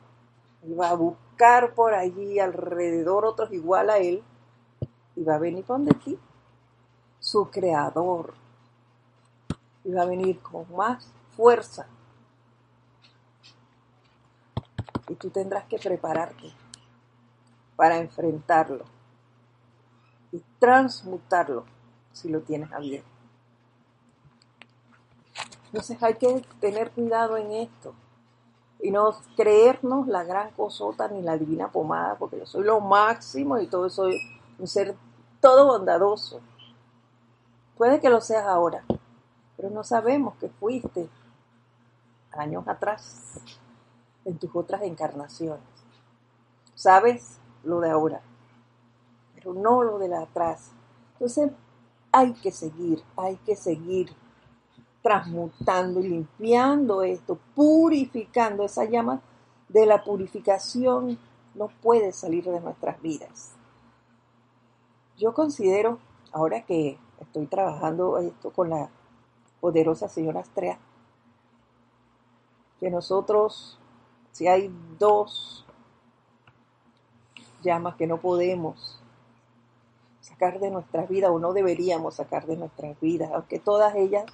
y 0.63 0.73
va 0.73 0.91
a 0.91 1.73
por 1.75 1.95
allí 1.95 2.39
alrededor 2.39 3.25
otros 3.25 3.51
igual 3.51 3.91
a 3.91 3.99
él 3.99 4.23
y 5.17 5.25
va 5.25 5.35
a 5.35 5.39
venir 5.39 5.67
donde 5.67 5.93
ti, 5.95 6.17
su 7.19 7.51
creador. 7.51 8.35
Y 9.83 9.91
va 9.91 10.03
a 10.03 10.07
venir 10.07 10.41
con 10.41 10.71
más 10.77 11.11
fuerza. 11.35 11.89
Y 15.09 15.15
tú 15.17 15.31
tendrás 15.31 15.65
que 15.65 15.79
prepararte 15.79 16.53
para 17.75 17.97
enfrentarlo 17.97 18.85
y 20.31 20.41
transmutarlo 20.61 21.80
si 22.13 22.29
lo 22.29 22.41
tienes 22.41 22.73
a 22.73 22.79
bien. 22.79 23.03
Entonces 25.67 26.03
hay 26.03 26.15
que 26.15 26.45
tener 26.61 26.91
cuidado 26.91 27.37
en 27.37 27.53
esto 27.53 27.95
y 28.83 28.91
no 28.91 29.15
creernos 29.37 30.09
la 30.09 30.25
gran 30.25 30.51
cosota 30.53 31.09
ni 31.09 31.23
la 31.23 31.37
divina 31.37 31.71
pomada, 31.71 32.17
porque 32.17 32.39
yo 32.39 32.47
soy 32.47 32.65
lo 32.65 32.81
máximo 32.81 33.59
y 33.59 33.67
todo 33.67 33.89
soy 33.89 34.19
un 34.59 34.67
ser 34.67 34.97
todo 35.41 35.67
bondadoso. 35.67 36.41
Puede 37.77 38.01
que 38.01 38.11
lo 38.11 38.21
seas 38.21 38.47
ahora, 38.47 38.85
pero 39.57 39.71
no 39.71 39.85
sabemos 39.85 40.35
que 40.37 40.49
fuiste 40.49 41.09
años 42.33 42.67
atrás 42.67 43.41
en 44.25 44.39
tus 44.39 44.51
otras 44.55 44.83
encarnaciones. 44.83 45.63
Sabes 46.75 47.39
lo 47.63 47.81
de 47.81 47.91
ahora, 47.91 48.23
pero 49.35 49.55
no 49.55 49.83
lo 49.83 49.99
de 49.99 50.09
la 50.09 50.23
atrás. 50.23 50.73
Entonces 51.13 51.53
hay 52.13 52.33
que 52.35 52.51
seguir, 52.51 53.03
hay 53.17 53.37
que 53.37 53.57
seguir 53.57 54.13
transmutando 55.03 56.01
y 56.01 56.09
limpiando 56.09 57.03
esto, 57.03 57.39
purificando 57.55 58.65
esa 58.65 58.85
llama 58.85 59.21
de 59.69 59.87
la 59.87 60.05
purificación 60.05 61.19
no 61.55 61.69
puede 61.69 62.13
salir 62.13 62.45
de 62.45 62.61
nuestras 62.61 63.01
vidas. 63.01 63.53
Yo 65.17 65.35
considero, 65.35 65.99
ahora 66.33 66.65
que 66.65 66.99
estoy 67.21 67.47
trabajando 67.47 68.19
esto 68.19 68.51
con 68.51 68.71
la 68.71 68.91
poderosa 69.61 70.09
señora 70.09 70.41
Astrea, 70.41 70.79
que 72.79 72.91
nosotros, 72.91 73.79
si 74.33 74.49
hay 74.49 74.75
dos 74.99 75.67
llamas 77.63 77.97
que 77.97 78.07
no 78.07 78.19
podemos 78.19 79.00
sacar 80.41 80.59
de 80.59 80.71
nuestras 80.71 81.07
vidas 81.07 81.31
o 81.31 81.39
no 81.39 81.53
deberíamos 81.53 82.15
sacar 82.15 82.47
de 82.47 82.57
nuestras 82.57 82.99
vidas, 82.99 83.31
aunque 83.35 83.59
todas 83.59 83.95
ellas 83.95 84.25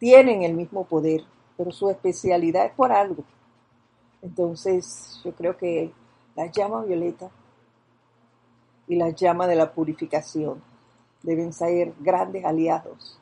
tienen 0.00 0.42
el 0.42 0.54
mismo 0.54 0.84
poder, 0.84 1.22
pero 1.56 1.70
su 1.70 1.90
especialidad 1.90 2.66
es 2.66 2.72
por 2.72 2.90
algo. 2.90 3.22
Entonces 4.20 5.20
yo 5.24 5.32
creo 5.32 5.56
que 5.56 5.92
la 6.34 6.46
llama 6.46 6.82
violeta 6.82 7.30
y 8.88 8.96
la 8.96 9.10
llama 9.10 9.46
de 9.46 9.54
la 9.54 9.72
purificación 9.72 10.60
deben 11.22 11.52
ser 11.52 11.94
grandes 12.00 12.44
aliados 12.44 13.16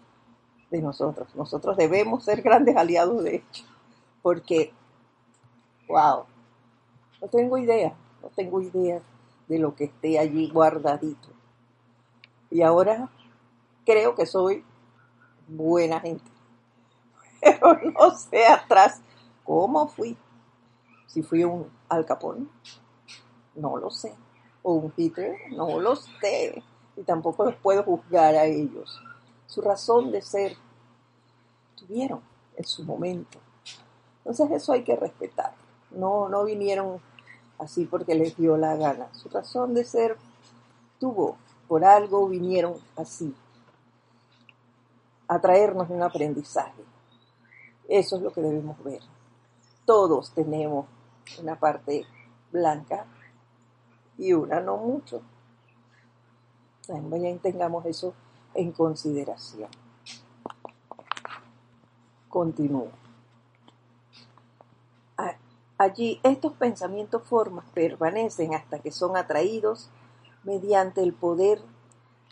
de 0.71 0.81
nosotros. 0.81 1.29
Nosotros 1.35 1.77
debemos 1.77 2.25
ser 2.25 2.41
grandes 2.41 2.77
aliados 2.77 3.25
de 3.25 3.37
hecho, 3.37 3.65
porque, 4.23 4.73
wow, 5.87 6.25
no 7.21 7.29
tengo 7.29 7.59
idea, 7.59 7.95
no 8.23 8.31
tengo 8.31 8.63
idea 8.63 9.03
de 9.49 9.59
lo 9.59 9.75
que 9.75 9.85
esté 9.85 10.19
allí 10.19 10.49
guardadito. 10.49 11.38
Y 12.51 12.63
ahora 12.63 13.11
creo 13.85 14.15
que 14.15 14.27
soy 14.27 14.65
buena 15.47 16.01
gente. 16.01 16.31
Pero 17.41 17.79
no 17.93 18.11
sé 18.17 18.47
atrás 18.47 19.01
cómo 19.45 19.89
fui. 19.89 20.17
Si 21.07 21.23
fui 21.23 21.45
un 21.45 21.71
alcapón, 21.89 22.51
no 23.55 23.77
lo 23.77 23.91
sé. 23.91 24.15
O 24.63 24.75
un 24.75 24.91
Peter, 24.91 25.37
no 25.57 25.81
lo 25.81 25.97
sé. 25.97 26.63
Y 26.97 27.03
tampoco 27.03 27.45
los 27.45 27.57
puedo 27.57 27.83
juzgar 27.83 28.35
a 28.35 28.45
ellos. 28.45 29.01
Su 29.47 29.63
razón 29.63 30.11
de 30.11 30.21
ser 30.21 30.57
tuvieron 31.77 32.21
en 32.57 32.65
su 32.65 32.85
momento. 32.85 33.39
Entonces 34.19 34.51
eso 34.51 34.73
hay 34.73 34.83
que 34.83 34.97
respetar. 34.97 35.55
No, 35.91 36.29
no 36.29 36.45
vinieron 36.45 37.01
así 37.59 37.87
porque 37.87 38.15
les 38.15 38.37
dio 38.37 38.57
la 38.57 38.77
gana. 38.77 39.09
Su 39.15 39.29
razón 39.29 39.75
de 39.75 39.85
ser 39.85 40.17
tuvo, 40.99 41.37
por 41.69 41.85
algo 41.85 42.27
vinieron 42.27 42.75
así, 42.97 43.35
a 45.29 45.39
traernos 45.39 45.91
un 45.91 46.03
aprendizaje. 46.03 46.83
Eso 47.87 48.17
es 48.17 48.23
lo 48.23 48.33
que 48.33 48.41
debemos 48.41 48.83
ver. 48.83 49.03
Todos 49.85 50.33
tenemos 50.33 50.87
una 51.39 51.59
parte 51.59 52.07
blanca 52.51 53.07
y 54.17 54.33
una 54.33 54.61
no 54.61 54.79
mucho. 54.79 55.23
También 56.87 57.39
tengamos 57.39 57.85
eso 57.85 58.15
en 58.55 58.73
consideración. 58.73 59.69
Continúo. 62.31 62.89
Allí 65.81 66.19
estos 66.25 66.55
pensamientos 66.55 67.23
formas 67.23 67.65
permanecen 67.73 68.53
hasta 68.53 68.81
que 68.81 68.91
son 68.91 69.17
atraídos 69.17 69.89
mediante 70.49 71.03
el 71.03 71.13
poder 71.13 71.61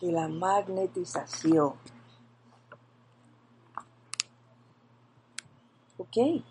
de 0.01 0.11
la 0.11 0.27
magnetización. 0.27 1.75
¿Ok? 5.99 6.43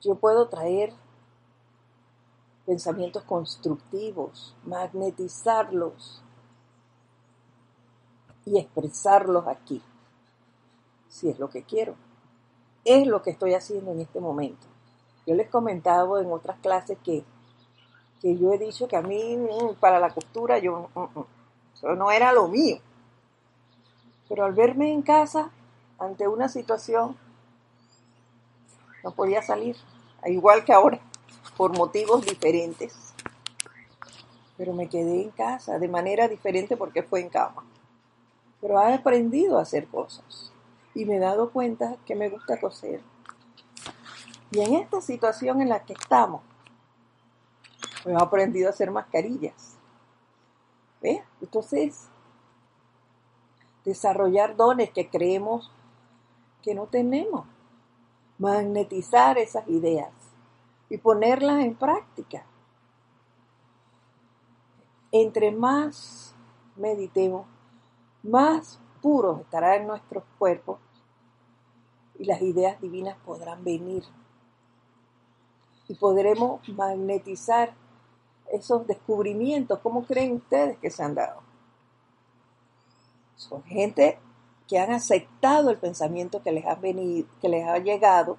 Yo 0.00 0.14
puedo 0.14 0.48
traer 0.48 0.94
pensamientos 2.64 3.24
constructivos, 3.24 4.56
magnetizarlos 4.64 6.22
y 8.44 8.58
expresarlos 8.58 9.46
aquí, 9.46 9.82
si 11.08 11.28
es 11.28 11.38
lo 11.38 11.50
que 11.50 11.64
quiero 11.64 11.96
es 12.84 13.06
lo 13.06 13.22
que 13.22 13.30
estoy 13.30 13.54
haciendo 13.54 13.92
en 13.92 14.00
este 14.00 14.20
momento. 14.20 14.66
Yo 15.26 15.34
les 15.34 15.48
comentaba 15.48 16.20
en 16.20 16.32
otras 16.32 16.58
clases 16.58 16.98
que, 17.04 17.24
que 18.22 18.38
yo 18.38 18.52
he 18.52 18.58
dicho 18.58 18.86
que 18.86 18.96
a 18.96 19.02
mí 19.02 19.36
mm, 19.36 19.74
para 19.80 19.98
la 19.98 20.10
costura 20.10 20.58
yo 20.58 20.88
mm, 20.94 21.00
mm, 21.00 21.24
eso 21.74 21.94
no 21.96 22.10
era 22.12 22.32
lo 22.32 22.46
mío. 22.46 22.78
Pero 24.28 24.44
al 24.44 24.54
verme 24.54 24.92
en 24.92 25.02
casa 25.02 25.50
ante 25.98 26.28
una 26.28 26.48
situación 26.48 27.16
no 29.02 29.10
podía 29.10 29.42
salir, 29.42 29.76
igual 30.26 30.64
que 30.64 30.72
ahora, 30.72 31.00
por 31.56 31.76
motivos 31.76 32.24
diferentes. 32.24 33.12
Pero 34.56 34.72
me 34.72 34.88
quedé 34.88 35.22
en 35.22 35.30
casa 35.30 35.80
de 35.80 35.88
manera 35.88 36.28
diferente 36.28 36.76
porque 36.76 37.02
fue 37.02 37.20
en 37.20 37.28
cama. 37.28 37.64
Pero 38.60 38.80
he 38.80 38.94
aprendido 38.94 39.58
a 39.58 39.62
hacer 39.62 39.88
cosas 39.88 40.52
y 40.94 41.04
me 41.04 41.16
he 41.16 41.20
dado 41.20 41.50
cuenta 41.50 41.96
que 42.06 42.14
me 42.14 42.28
gusta 42.28 42.60
coser. 42.60 43.00
Y 44.52 44.60
en 44.60 44.74
esta 44.74 45.00
situación 45.00 45.60
en 45.60 45.68
la 45.68 45.80
que 45.80 45.94
estamos, 45.94 46.42
pues 48.02 48.16
he 48.16 48.22
aprendido 48.22 48.68
a 48.68 48.70
hacer 48.70 48.90
mascarillas. 48.90 49.78
¿Ve? 51.00 51.22
Entonces, 51.40 52.08
desarrollar 53.84 54.56
dones 54.56 54.90
que 54.90 55.08
creemos 55.08 55.70
que 56.62 56.74
no 56.74 56.86
tenemos, 56.86 57.46
magnetizar 58.38 59.38
esas 59.38 59.66
ideas 59.68 60.12
y 60.88 60.98
ponerlas 60.98 61.64
en 61.64 61.74
práctica. 61.74 62.46
Entre 65.10 65.50
más 65.50 66.34
meditemos, 66.76 67.46
más 68.22 68.80
puros 69.02 69.40
estará 69.40 69.76
en 69.76 69.86
nuestros 69.86 70.22
cuerpos 70.38 70.78
y 72.18 72.24
las 72.24 72.40
ideas 72.40 72.80
divinas 72.80 73.16
podrán 73.24 73.64
venir. 73.64 74.04
Y 75.88 75.94
podremos 75.96 76.66
magnetizar 76.68 77.74
esos 78.52 78.86
descubrimientos. 78.86 79.80
¿Cómo 79.80 80.04
creen 80.04 80.36
ustedes 80.36 80.78
que 80.78 80.90
se 80.90 81.02
han 81.02 81.14
dado? 81.14 81.40
Son 83.34 83.64
gente 83.64 84.18
que 84.68 84.78
han 84.78 84.92
aceptado 84.92 85.70
el 85.70 85.78
pensamiento 85.78 86.42
que 86.42 86.52
les 86.52 86.64
ha 86.66 86.76
venido, 86.76 87.26
que 87.40 87.48
les 87.48 87.66
ha 87.66 87.78
llegado 87.78 88.36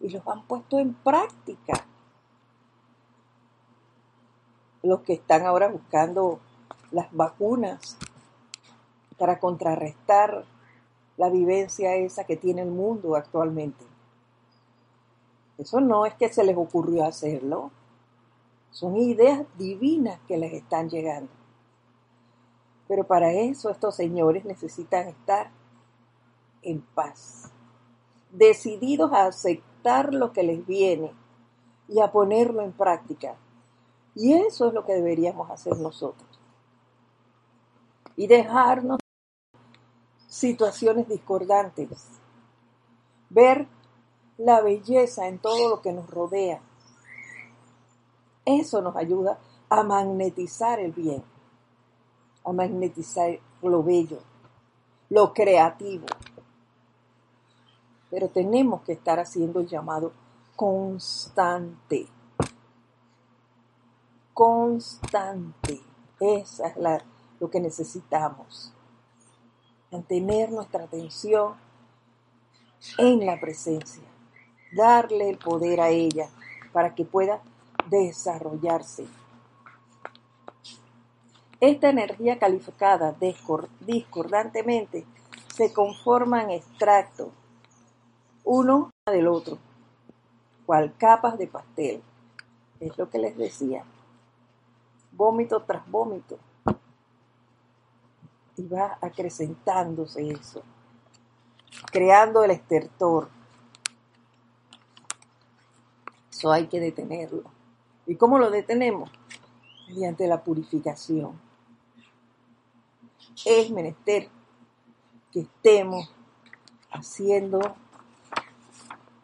y 0.00 0.10
los 0.10 0.26
han 0.28 0.42
puesto 0.46 0.78
en 0.78 0.92
práctica. 0.92 1.86
Los 4.82 5.00
que 5.00 5.14
están 5.14 5.46
ahora 5.46 5.68
buscando 5.68 6.40
las 6.90 7.10
vacunas 7.12 7.96
para 9.16 9.38
contrarrestar 9.38 10.44
la 11.16 11.30
vivencia 11.30 11.94
esa 11.94 12.24
que 12.24 12.36
tiene 12.36 12.62
el 12.62 12.70
mundo 12.70 13.16
actualmente. 13.16 13.84
Eso 15.58 15.80
no 15.80 16.04
es 16.04 16.14
que 16.14 16.28
se 16.28 16.44
les 16.44 16.56
ocurrió 16.56 17.04
hacerlo, 17.04 17.70
son 18.76 18.98
ideas 18.98 19.46
divinas 19.56 20.20
que 20.28 20.36
les 20.36 20.52
están 20.52 20.90
llegando. 20.90 21.30
Pero 22.86 23.06
para 23.06 23.32
eso 23.32 23.70
estos 23.70 23.96
señores 23.96 24.44
necesitan 24.44 25.08
estar 25.08 25.50
en 26.60 26.82
paz, 26.82 27.50
decididos 28.30 29.14
a 29.14 29.28
aceptar 29.28 30.12
lo 30.12 30.34
que 30.34 30.42
les 30.42 30.66
viene 30.66 31.14
y 31.88 32.00
a 32.00 32.12
ponerlo 32.12 32.60
en 32.60 32.72
práctica. 32.72 33.36
Y 34.14 34.34
eso 34.34 34.68
es 34.68 34.74
lo 34.74 34.84
que 34.84 34.92
deberíamos 34.92 35.50
hacer 35.50 35.78
nosotros. 35.78 36.28
Y 38.14 38.26
dejarnos 38.26 39.00
situaciones 40.26 41.08
discordantes, 41.08 41.88
ver 43.30 43.68
la 44.36 44.60
belleza 44.60 45.28
en 45.28 45.38
todo 45.38 45.70
lo 45.70 45.80
que 45.80 45.94
nos 45.94 46.10
rodea. 46.10 46.60
Eso 48.46 48.80
nos 48.80 48.96
ayuda 48.96 49.38
a 49.68 49.82
magnetizar 49.82 50.80
el 50.80 50.92
bien, 50.92 51.22
a 52.44 52.52
magnetizar 52.52 53.38
lo 53.60 53.82
bello, 53.82 54.20
lo 55.10 55.34
creativo. 55.34 56.06
Pero 58.08 58.28
tenemos 58.28 58.82
que 58.82 58.92
estar 58.92 59.18
haciendo 59.18 59.60
el 59.60 59.66
llamado 59.66 60.12
constante. 60.54 62.06
Constante. 64.32 65.80
Esa 66.20 66.68
es 66.68 67.02
lo 67.40 67.50
que 67.50 67.60
necesitamos 67.60 68.72
mantener 69.90 70.50
nuestra 70.52 70.84
atención 70.84 71.54
en 72.98 73.26
la 73.26 73.40
presencia, 73.40 74.02
darle 74.72 75.30
el 75.30 75.38
poder 75.38 75.80
a 75.80 75.88
ella 75.88 76.28
para 76.72 76.94
que 76.94 77.04
pueda 77.04 77.40
desarrollarse. 77.88 79.06
Esta 81.60 81.88
energía 81.88 82.38
calificada 82.38 83.16
discordantemente 83.80 85.06
se 85.54 85.72
conforma 85.72 86.42
en 86.42 86.50
extracto, 86.50 87.32
uno 88.44 88.90
del 89.06 89.26
otro, 89.26 89.56
cual 90.66 90.94
capas 90.98 91.38
de 91.38 91.46
pastel, 91.46 92.02
Es 92.78 92.98
lo 92.98 93.08
que 93.08 93.18
les 93.18 93.38
decía. 93.38 93.84
Vómito 95.12 95.62
tras 95.62 95.90
vómito. 95.90 96.38
Y 98.58 98.68
va 98.68 98.98
acrecentándose 99.00 100.28
eso, 100.28 100.62
creando 101.90 102.44
el 102.44 102.50
estertor. 102.50 103.30
Eso 106.30 106.52
hay 106.52 106.66
que 106.66 106.80
detenerlo. 106.80 107.55
¿Y 108.06 108.16
cómo 108.16 108.38
lo 108.38 108.50
detenemos? 108.50 109.10
Mediante 109.88 110.26
la 110.28 110.42
purificación. 110.42 111.40
Es 113.44 113.70
menester 113.70 114.28
que 115.32 115.40
estemos 115.40 116.14
haciendo 116.90 117.60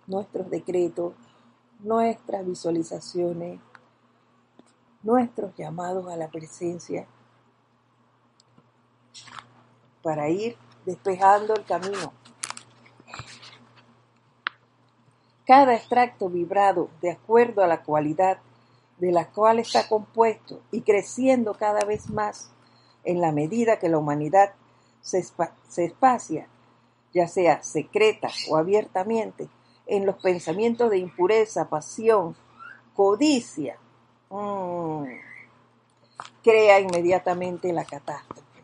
nuestros 0.07 0.51
decretos, 0.51 1.15
nuestras 1.79 2.45
visualizaciones, 2.45 3.61
nuestros 5.03 5.55
llamados 5.57 6.09
a 6.09 6.17
la 6.17 6.29
presencia 6.29 7.07
para 10.03 10.29
ir 10.29 10.57
despejando 10.85 11.55
el 11.55 11.65
camino. 11.65 12.13
Cada 15.47 15.75
extracto 15.75 16.29
vibrado 16.29 16.91
de 17.01 17.13
acuerdo 17.13 17.63
a 17.63 17.67
la 17.67 17.83
cualidad 17.83 18.39
de 19.03 19.11
la 19.11 19.27
cual 19.27 19.59
está 19.59 19.89
compuesto 19.89 20.61
y 20.71 20.83
creciendo 20.83 21.55
cada 21.55 21.85
vez 21.85 22.09
más 22.09 22.53
en 23.03 23.21
la 23.21 23.33
medida 23.33 23.81
que 23.81 23.89
la 23.89 23.99
humanidad 23.99 24.55
se, 25.01 25.27
se 25.69 25.85
espacia, 25.87 26.47
ya 27.13 27.27
sea 27.27 27.65
secreta 27.65 28.29
o 28.49 28.57
abiertamente, 28.57 29.49
en 29.87 30.07
los 30.07 30.23
pensamientos 30.23 30.89
de 30.89 30.99
impureza, 30.99 31.69
pasión, 31.69 32.37
codicia, 32.95 33.77
mm, 34.31 35.03
crea 36.45 36.79
inmediatamente 36.79 37.73
la 37.73 37.85
catástrofe. 37.85 38.63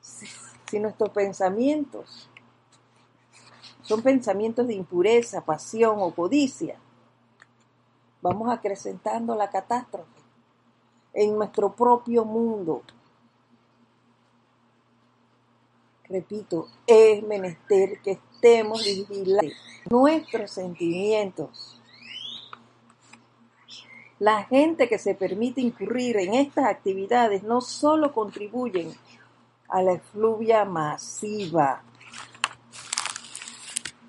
Si, 0.00 0.80
nuestros 0.80 1.10
pensamientos 1.10 2.28
son 3.82 4.02
pensamientos 4.02 4.66
de 4.66 4.74
impureza, 4.74 5.40
pasión 5.40 5.98
o 6.00 6.12
codicia, 6.12 6.80
vamos 8.24 8.50
acrecentando 8.50 9.34
la 9.34 9.50
catástrofe 9.50 10.22
en 11.12 11.36
nuestro 11.36 11.76
propio 11.76 12.24
mundo. 12.24 12.80
Repito, 16.08 16.68
es 16.86 17.22
menester 17.22 18.00
que 18.00 18.12
estemos 18.12 18.82
vigilando 18.82 19.52
nuestros 19.90 20.50
sentimientos. 20.52 21.78
La 24.18 24.44
gente 24.44 24.88
que 24.88 24.98
se 24.98 25.14
permite 25.14 25.60
incurrir 25.60 26.16
en 26.16 26.32
estas 26.32 26.64
actividades 26.64 27.42
no 27.42 27.60
solo 27.60 28.14
contribuyen 28.14 28.94
a 29.68 29.82
la 29.82 29.92
efluvia 29.92 30.64
masiva 30.64 31.82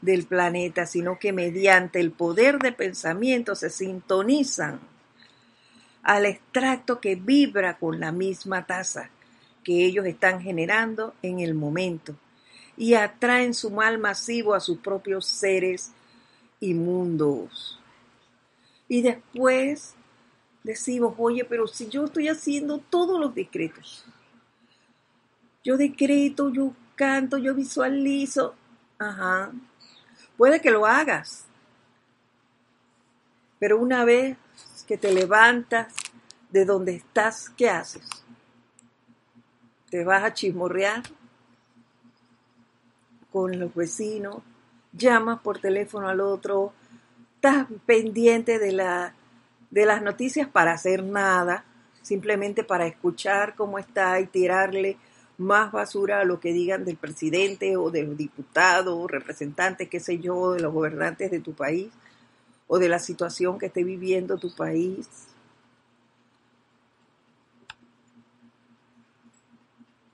del 0.05 0.25
planeta, 0.25 0.85
sino 0.85 1.19
que 1.19 1.33
mediante 1.33 1.99
el 1.99 2.11
poder 2.11 2.59
de 2.59 2.71
pensamiento 2.71 3.55
se 3.55 3.69
sintonizan 3.69 4.79
al 6.03 6.27
extracto 6.27 7.01
que 7.01 7.15
vibra 7.15 7.77
con 7.77 7.99
la 7.99 8.11
misma 8.11 8.65
tasa 8.65 9.09
que 9.63 9.83
ellos 9.83 10.05
están 10.05 10.39
generando 10.41 11.15
en 11.23 11.39
el 11.39 11.55
momento 11.55 12.15
y 12.77 12.93
atraen 12.93 13.53
su 13.53 13.71
mal 13.71 13.97
masivo 13.97 14.53
a 14.53 14.59
sus 14.59 14.77
propios 14.77 15.25
seres 15.25 15.91
inmundos. 16.59 17.79
Y 18.87 19.01
después 19.01 19.95
decimos, 20.63 21.15
oye, 21.17 21.43
pero 21.45 21.67
si 21.67 21.89
yo 21.89 22.05
estoy 22.05 22.27
haciendo 22.27 22.77
todos 22.77 23.19
los 23.19 23.33
decretos, 23.33 24.05
yo 25.63 25.77
decreto, 25.77 26.49
yo 26.49 26.73
canto, 26.95 27.39
yo 27.39 27.55
visualizo, 27.55 28.53
ajá, 28.99 29.51
puede 30.37 30.61
que 30.61 30.71
lo 30.71 30.85
hagas, 30.85 31.45
pero 33.59 33.77
una 33.77 34.05
vez 34.05 34.37
que 34.87 34.97
te 34.97 35.11
levantas 35.11 35.93
de 36.51 36.65
donde 36.65 36.95
estás, 36.95 37.49
¿qué 37.49 37.69
haces? 37.69 38.07
¿Te 39.89 40.03
vas 40.03 40.23
a 40.23 40.33
chismorrear? 40.33 41.03
con 43.35 43.59
los 43.59 43.75
vecinos, 43.75 44.37
llamas 44.93 45.41
por 45.41 45.59
teléfono 45.59 46.07
al 46.07 46.21
otro, 46.21 46.71
estás 47.35 47.67
pendiente 47.85 48.59
de, 48.59 48.71
la, 48.71 49.13
de 49.71 49.85
las 49.85 50.01
noticias 50.01 50.47
para 50.47 50.71
hacer 50.71 51.03
nada, 51.03 51.65
simplemente 52.01 52.63
para 52.63 52.87
escuchar 52.87 53.53
cómo 53.55 53.77
está 53.77 54.21
y 54.21 54.27
tirarle 54.27 54.95
más 55.37 55.71
basura 55.71 56.21
a 56.21 56.25
lo 56.25 56.39
que 56.39 56.53
digan 56.53 56.85
del 56.85 56.97
presidente 56.97 57.77
o 57.77 57.91
del 57.91 58.15
diputado 58.15 58.97
o 58.97 59.07
representante, 59.07 59.89
qué 59.89 59.99
sé 59.99 60.19
yo, 60.19 60.53
de 60.53 60.61
los 60.61 60.73
gobernantes 60.73 61.31
de 61.31 61.39
tu 61.39 61.53
país 61.53 61.91
o 62.67 62.79
de 62.79 62.89
la 62.89 62.99
situación 62.99 63.59
que 63.59 63.67
esté 63.67 63.83
viviendo 63.83 64.37
tu 64.37 64.53
país. 64.55 65.07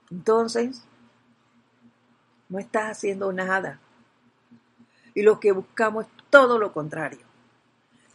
Entonces, 0.09 0.83
no 2.49 2.59
estás 2.59 2.97
haciendo 2.97 3.31
nada. 3.31 3.79
Y 5.13 5.21
lo 5.21 5.39
que 5.39 5.53
buscamos 5.53 6.05
es 6.05 6.11
todo 6.29 6.57
lo 6.57 6.73
contrario. 6.73 7.25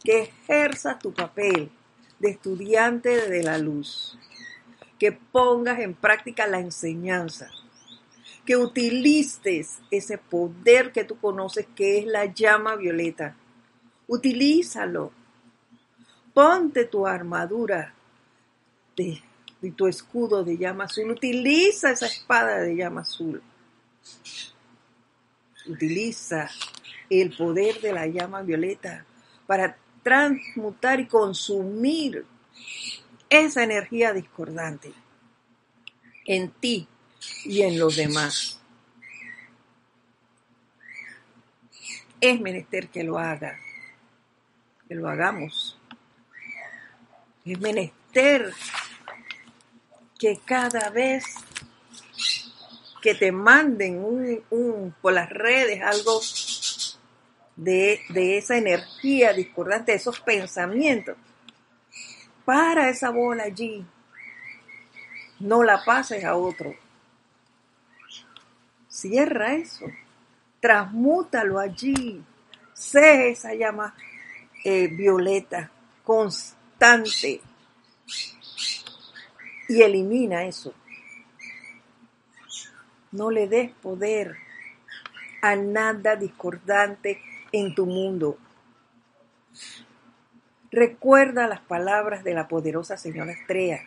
Que 0.03 0.21
ejerzas 0.23 0.99
tu 0.99 1.13
papel 1.13 1.71
de 2.19 2.29
estudiante 2.29 3.29
de 3.29 3.43
la 3.43 3.57
luz. 3.57 4.17
Que 4.99 5.11
pongas 5.11 5.79
en 5.79 5.93
práctica 5.93 6.47
la 6.47 6.59
enseñanza. 6.59 7.49
Que 8.45 8.55
utilices 8.55 9.79
ese 9.91 10.17
poder 10.17 10.91
que 10.91 11.03
tú 11.03 11.19
conoces 11.19 11.67
que 11.75 11.99
es 11.99 12.05
la 12.05 12.25
llama 12.25 12.75
violeta. 12.75 13.35
Utilízalo. 14.07 15.11
Ponte 16.33 16.85
tu 16.85 17.07
armadura 17.07 17.93
de, 18.95 19.21
tu 19.75 19.87
escudo 19.87 20.43
de 20.43 20.57
llama 20.57 20.85
azul. 20.85 21.11
Utiliza 21.11 21.91
esa 21.91 22.05
espada 22.05 22.59
de 22.61 22.75
llama 22.75 23.01
azul 23.01 23.41
utiliza 25.69 26.49
el 27.09 27.35
poder 27.35 27.79
de 27.81 27.93
la 27.93 28.07
llama 28.07 28.41
violeta 28.41 29.05
para 29.45 29.77
transmutar 30.03 30.99
y 30.99 31.07
consumir 31.07 32.25
esa 33.29 33.63
energía 33.63 34.13
discordante 34.13 34.93
en 36.25 36.51
ti 36.51 36.87
y 37.45 37.61
en 37.63 37.79
los 37.79 37.95
demás. 37.95 38.59
Es 42.19 42.39
menester 42.41 42.89
que 42.89 43.03
lo 43.03 43.19
haga, 43.19 43.59
que 44.87 44.95
lo 44.95 45.07
hagamos. 45.07 45.79
Es 47.45 47.59
menester 47.59 48.53
que 50.19 50.39
cada 50.43 50.89
vez 50.89 51.23
que 53.01 53.13
te 53.13 53.31
manden 53.31 54.03
un, 54.49 54.95
por 55.01 55.13
las 55.13 55.29
redes 55.29 55.81
algo 55.83 56.19
de, 57.55 58.01
de 58.09 58.37
esa 58.37 58.57
energía 58.57 59.33
discordante, 59.33 59.91
de 59.91 59.97
esos 59.97 60.19
pensamientos. 60.19 61.15
Para 62.47 62.87
esa 62.87 63.09
bola 63.09 63.43
allí. 63.43 63.85
No 65.41 65.63
la 65.63 65.83
pases 65.83 66.23
a 66.23 66.37
otro. 66.37 66.73
Cierra 68.87 69.55
eso. 69.55 69.85
Transmútalo 70.61 71.59
allí. 71.59 72.23
Sé 72.73 73.31
esa 73.31 73.53
llama 73.53 73.93
eh, 74.63 74.87
violeta 74.87 75.69
constante. 76.05 77.41
Y 79.67 79.81
elimina 79.81 80.45
eso. 80.45 80.73
No 83.11 83.29
le 83.29 83.49
des 83.49 83.71
poder 83.73 84.37
a 85.41 85.53
nada 85.57 86.15
discordante 86.15 87.21
en 87.51 87.75
tu 87.75 87.85
mundo. 87.85 88.37
Recuerda 90.77 91.47
las 91.47 91.61
palabras 91.61 92.23
de 92.23 92.35
la 92.35 92.47
poderosa 92.47 92.97
señora 92.97 93.31
Estrella. 93.31 93.79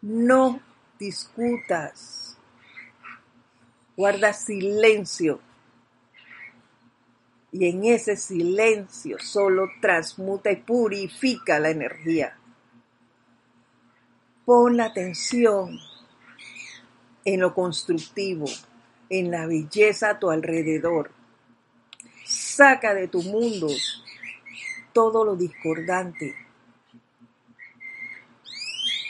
No 0.00 0.60
discutas. 1.00 2.38
Guarda 3.96 4.32
silencio. 4.32 5.40
Y 7.50 7.68
en 7.68 7.84
ese 7.86 8.14
silencio 8.14 9.18
solo 9.18 9.68
transmuta 9.80 10.52
y 10.52 10.62
purifica 10.62 11.58
la 11.58 11.70
energía. 11.70 12.38
Pon 14.44 14.76
la 14.76 14.84
atención 14.84 15.76
en 17.24 17.40
lo 17.40 17.52
constructivo, 17.52 18.46
en 19.10 19.32
la 19.32 19.46
belleza 19.46 20.10
a 20.10 20.18
tu 20.20 20.30
alrededor. 20.30 21.10
Saca 22.24 22.94
de 22.94 23.08
tu 23.08 23.24
mundo 23.24 23.66
todo 24.98 25.24
lo 25.24 25.36
discordante. 25.36 26.34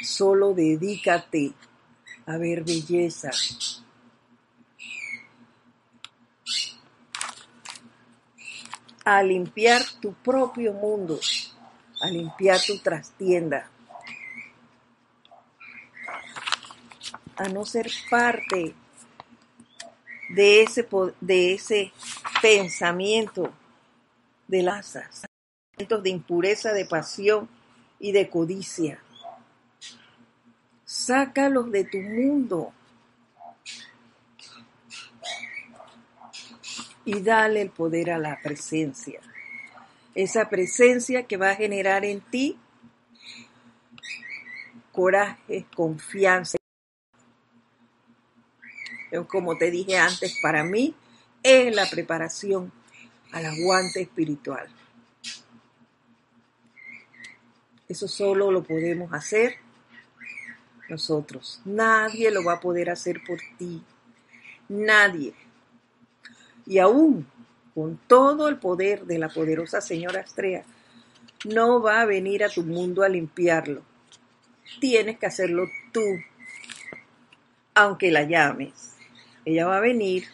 Solo 0.03 0.53
dedícate 0.53 1.55
a 2.27 2.37
ver 2.37 2.63
belleza. 2.63 3.31
A 9.03 9.23
limpiar 9.23 9.81
tu 9.99 10.13
propio 10.13 10.75
mundo, 10.75 11.19
a 12.03 12.09
limpiar 12.11 12.61
tu 12.61 12.79
trastienda, 12.81 13.71
a 17.35 17.49
no 17.49 17.65
ser 17.65 17.91
parte 18.11 18.75
de 20.29 20.63
ese, 20.65 20.87
de 21.23 21.55
ese 21.55 21.93
pensamiento 22.43 23.51
de 24.47 24.63
las 24.63 24.95
de 25.79 26.11
impureza, 26.11 26.73
de 26.73 26.85
pasión 26.85 27.49
y 28.01 28.11
de 28.13 28.29
codicia. 28.29 29.01
Sácalos 30.85 31.71
de 31.71 31.85
tu 31.85 31.99
mundo 31.99 32.73
y 37.05 37.21
dale 37.21 37.63
el 37.63 37.71
poder 37.71 38.11
a 38.11 38.19
la 38.19 38.39
presencia. 38.43 39.21
Esa 40.15 40.49
presencia 40.49 41.23
que 41.23 41.37
va 41.37 41.51
a 41.51 41.55
generar 41.55 42.05
en 42.05 42.21
ti 42.21 42.59
coraje, 44.91 45.65
confianza. 45.77 46.59
Como 49.29 49.57
te 49.57 49.71
dije 49.71 49.97
antes, 49.97 50.39
para 50.43 50.65
mí 50.65 50.95
es 51.43 51.75
la 51.75 51.89
preparación 51.89 52.73
al 53.31 53.47
aguante 53.47 54.03
espiritual. 54.03 54.69
Eso 57.89 58.07
solo 58.07 58.51
lo 58.51 58.63
podemos 58.63 59.15
hacer 59.15 59.55
nosotros. 60.91 61.63
Nadie 61.65 62.31
lo 62.31 62.45
va 62.45 62.55
a 62.55 62.61
poder 62.61 62.91
hacer 62.91 63.23
por 63.27 63.39
ti. 63.57 63.83
Nadie. 64.69 65.33
Y 66.67 66.79
aún 66.79 67.27
con 67.75 67.99
todo 68.07 68.49
el 68.49 68.59
poder 68.59 69.07
de 69.07 69.19
la 69.19 69.31
poderosa 69.31 69.81
señora 69.81 70.21
Astrea, 70.21 70.65
no 71.47 71.81
va 71.81 72.03
a 72.03 72.07
venir 72.07 72.45
a 72.45 72.51
tu 72.51 72.63
mundo 72.63 73.03
a 73.03 73.09
limpiarlo. 73.09 73.83
Tienes 74.81 75.19
que 75.19 75.27
hacerlo 75.27 75.67
tú, 75.91 76.05
aunque 77.75 78.11
la 78.11 78.25
llames. 78.25 78.97
Ella 79.47 79.67
va 79.67 79.79
a 79.79 79.81
venir, 79.81 80.25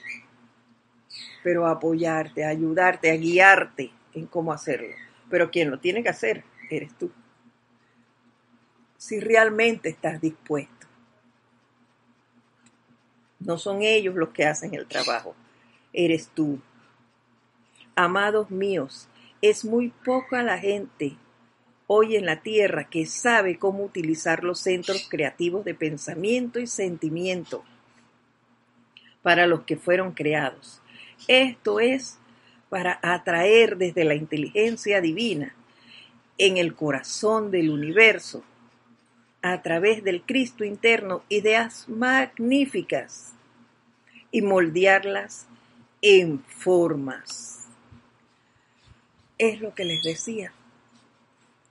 pero 1.45 1.67
a 1.67 1.73
apoyarte, 1.73 2.45
a 2.45 2.49
ayudarte, 2.49 3.13
a 3.13 3.17
guiarte 3.17 3.93
en 4.13 4.27
cómo 4.27 4.53
hacerlo. 4.53 4.95
Pero 5.31 5.53
quien 5.53 5.71
lo 5.71 5.79
tiene 5.79 6.03
que 6.03 6.09
hacer 6.09 6.43
eres 6.69 6.93
tú 6.99 7.13
si 9.05 9.21
realmente 9.21 9.91
estás 9.91 10.19
dispuesto. 10.19 10.87
No 13.39 13.59
son 13.59 13.83
ellos 13.83 14.15
los 14.15 14.31
que 14.31 14.47
hacen 14.47 14.73
el 14.73 14.87
trabajo, 14.87 15.37
eres 15.93 16.29
tú. 16.29 16.59
Amados 17.95 18.51
míos, 18.51 19.07
es 19.43 19.63
muy 19.63 19.91
poca 20.07 20.43
la 20.43 20.59
gente 20.59 21.19
hoy 21.87 22.17
en 22.17 22.25
la 22.25 22.41
tierra 22.41 22.89
que 22.89 23.05
sabe 23.05 23.59
cómo 23.59 23.85
utilizar 23.85 24.43
los 24.43 24.61
centros 24.61 25.07
creativos 25.11 25.67
de 25.67 25.75
pensamiento 25.75 26.59
y 26.59 26.67
sentimiento 26.67 27.63
para 29.21 29.47
los 29.47 29.65
que 29.65 29.77
fueron 29.77 30.13
creados. 30.13 30.81
Esto 31.29 31.79
es 31.79 32.17
para 32.71 33.01
atraer 33.03 33.77
desde 33.77 34.05
la 34.05 34.15
inteligencia 34.15 35.03
divina 35.03 35.55
en 36.39 36.57
el 36.57 36.75
corazón 36.75 37.51
del 37.51 37.69
universo 37.69 38.43
a 39.45 39.61
través 39.61 40.03
del 40.03 40.23
Cristo 40.23 40.65
interno 40.65 41.23
ideas 41.29 41.87
magníficas 41.87 43.35
y 44.31 44.41
moldearlas 44.41 45.47
en 46.01 46.43
formas. 46.45 47.67
Es 49.37 49.61
lo 49.61 49.75
que 49.75 49.85
les 49.85 50.03
decía. 50.03 50.51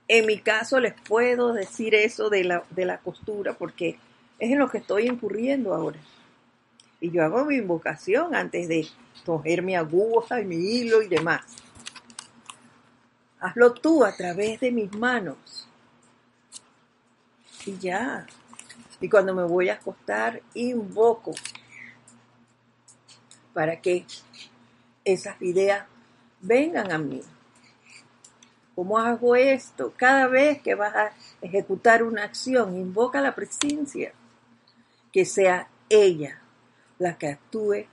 En 0.06 0.24
mi 0.24 0.38
caso 0.38 0.78
les 0.78 0.94
puedo 1.00 1.52
decir 1.52 1.96
eso 1.96 2.30
de 2.30 2.44
la, 2.44 2.62
de 2.70 2.84
la 2.84 2.98
costura 2.98 3.54
porque 3.54 3.98
es 4.38 4.52
en 4.52 4.60
lo 4.60 4.70
que 4.70 4.78
estoy 4.78 5.08
incurriendo 5.08 5.74
ahora. 5.74 5.98
Y 7.00 7.10
yo 7.10 7.24
hago 7.24 7.44
mi 7.44 7.56
invocación 7.56 8.36
antes 8.36 8.68
de 8.68 8.86
coger 9.26 9.62
mi 9.62 9.74
aguja 9.74 10.40
y 10.40 10.44
mi 10.44 10.56
hilo 10.56 11.02
y 11.02 11.08
demás. 11.08 11.42
Hazlo 13.40 13.74
tú 13.74 14.04
a 14.04 14.14
través 14.14 14.60
de 14.60 14.70
mis 14.70 14.94
manos 14.94 15.66
y 17.66 17.78
ya. 17.78 18.26
Y 19.00 19.08
cuando 19.08 19.34
me 19.34 19.44
voy 19.44 19.68
a 19.68 19.74
acostar, 19.74 20.42
invoco 20.54 21.32
para 23.52 23.80
que 23.80 24.06
esas 25.04 25.40
ideas 25.42 25.86
vengan 26.40 26.92
a 26.92 26.98
mí. 26.98 27.22
¿Cómo 28.74 28.98
hago 28.98 29.36
esto? 29.36 29.92
Cada 29.96 30.26
vez 30.26 30.60
que 30.60 30.74
vas 30.74 30.94
a 30.94 31.12
ejecutar 31.40 32.02
una 32.02 32.24
acción, 32.24 32.76
invoca 32.76 33.20
la 33.20 33.34
presencia, 33.34 34.12
que 35.12 35.24
sea 35.24 35.68
ella 35.88 36.40
la 36.98 37.16
que 37.16 37.28
actúe 37.28 37.86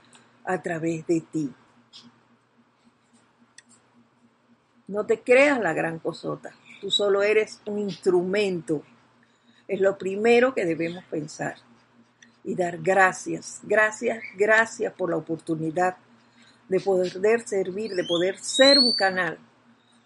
a 0.44 0.60
través 0.60 1.06
de 1.06 1.20
ti. 1.20 1.54
No 4.88 5.06
te 5.06 5.20
creas 5.20 5.60
la 5.60 5.72
gran 5.72 6.00
cosota, 6.00 6.52
tú 6.80 6.90
solo 6.90 7.22
eres 7.22 7.60
un 7.66 7.78
instrumento 7.78 8.82
es 9.68 9.80
lo 9.80 9.96
primero 9.98 10.54
que 10.54 10.64
debemos 10.64 11.04
pensar 11.04 11.56
y 12.44 12.54
dar 12.54 12.78
gracias, 12.78 13.60
gracias, 13.62 14.22
gracias 14.36 14.92
por 14.94 15.10
la 15.10 15.16
oportunidad 15.16 15.96
de 16.68 16.80
poder 16.80 17.46
servir, 17.46 17.94
de 17.94 18.04
poder 18.04 18.38
ser 18.38 18.78
un 18.78 18.92
canal 18.92 19.38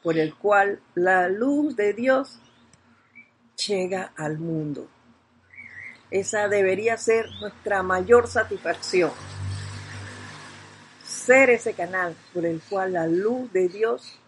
por 0.02 0.18
el 0.18 0.34
cual 0.34 0.80
la 0.94 1.28
luz 1.28 1.76
de 1.76 1.92
Dios 1.92 2.38
llega 3.66 4.12
al 4.16 4.38
mundo. 4.38 4.88
Esa 6.10 6.48
debería 6.48 6.96
ser 6.96 7.26
nuestra 7.40 7.82
mayor 7.82 8.28
satisfacción. 8.28 9.10
Ser 11.04 11.50
ese 11.50 11.72
canal 11.72 12.14
por 12.32 12.46
el 12.46 12.60
cual 12.60 12.92
la 12.92 13.06
luz 13.06 13.52
de 13.52 13.68
Dios 13.68 14.18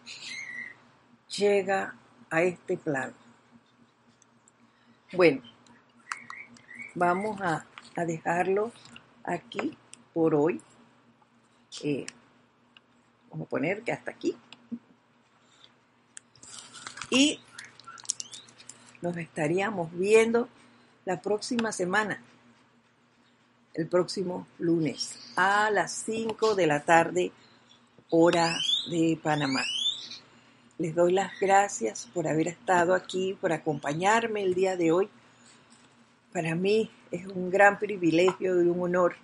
llega 1.37 1.95
a 2.31 2.43
este 2.43 2.76
plano. 2.76 3.28
Bueno, 5.12 5.40
vamos 6.94 7.40
a, 7.40 7.64
dejarlo 8.04 8.72
aquí 9.24 9.76
por 10.12 10.34
hoy. 10.34 10.61
Eh, 11.82 12.04
vamos 13.30 13.46
a 13.46 13.50
poner 13.50 13.82
que 13.82 13.90
hasta 13.90 14.11
aquí. 14.11 14.36
Y 17.11 17.40
nos 19.00 19.16
estaríamos 19.16 19.90
viendo 19.92 20.46
la 21.06 21.22
próxima 21.22 21.72
semana, 21.72 22.22
el 23.72 23.88
próximo 23.88 24.46
lunes, 24.59 25.18
a 25.36 25.70
las 25.70 25.90
5 26.04 26.54
de 26.54 26.66
la 26.66 26.84
tarde, 26.84 27.32
hora 28.11 28.54
de 28.90 29.18
Panamá. 29.22 29.62
Les 30.79 30.95
doy 30.95 31.12
las 31.12 31.33
gracias 31.41 32.09
por 32.14 32.29
haber 32.29 32.47
estado 32.47 32.95
aquí, 32.95 33.37
por 33.41 33.53
acompañarme 33.53 34.45
el 34.45 34.55
día 34.55 34.76
de 34.76 34.93
hoy. 34.93 35.09
Para 36.33 36.55
mí 36.55 36.89
es 37.11 37.26
un 37.26 37.51
gran 37.51 37.81
privilegio 37.81 38.62
y 38.62 38.68
un 38.68 38.81
honor 38.81 39.16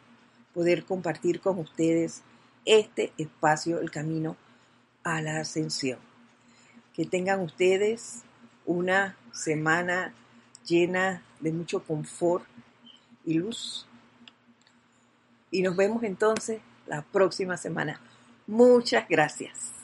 poder 0.53 0.85
compartir 0.85 1.41
con 1.41 1.61
ustedes 1.61 2.23
este 2.65 3.13
espacio, 3.19 3.79
el 3.79 3.93
camino 3.93 4.37
a 5.05 5.23
la 5.23 5.39
ascensión. 5.39 6.01
Que 6.93 7.05
tengan 7.05 7.39
ustedes 7.39 8.23
una 8.67 9.17
semana 9.33 10.13
llena 10.67 11.23
de 11.39 11.53
mucho 11.53 11.85
confort 11.85 12.45
y 13.25 13.35
luz. 13.35 13.87
Y 15.53 15.63
nos 15.63 15.77
vemos 15.77 16.03
entonces 16.03 16.61
la 16.89 17.03
próxima 17.03 17.57
semana. 17.57 18.01
Muchas 18.49 19.09
gracias. 19.09 19.84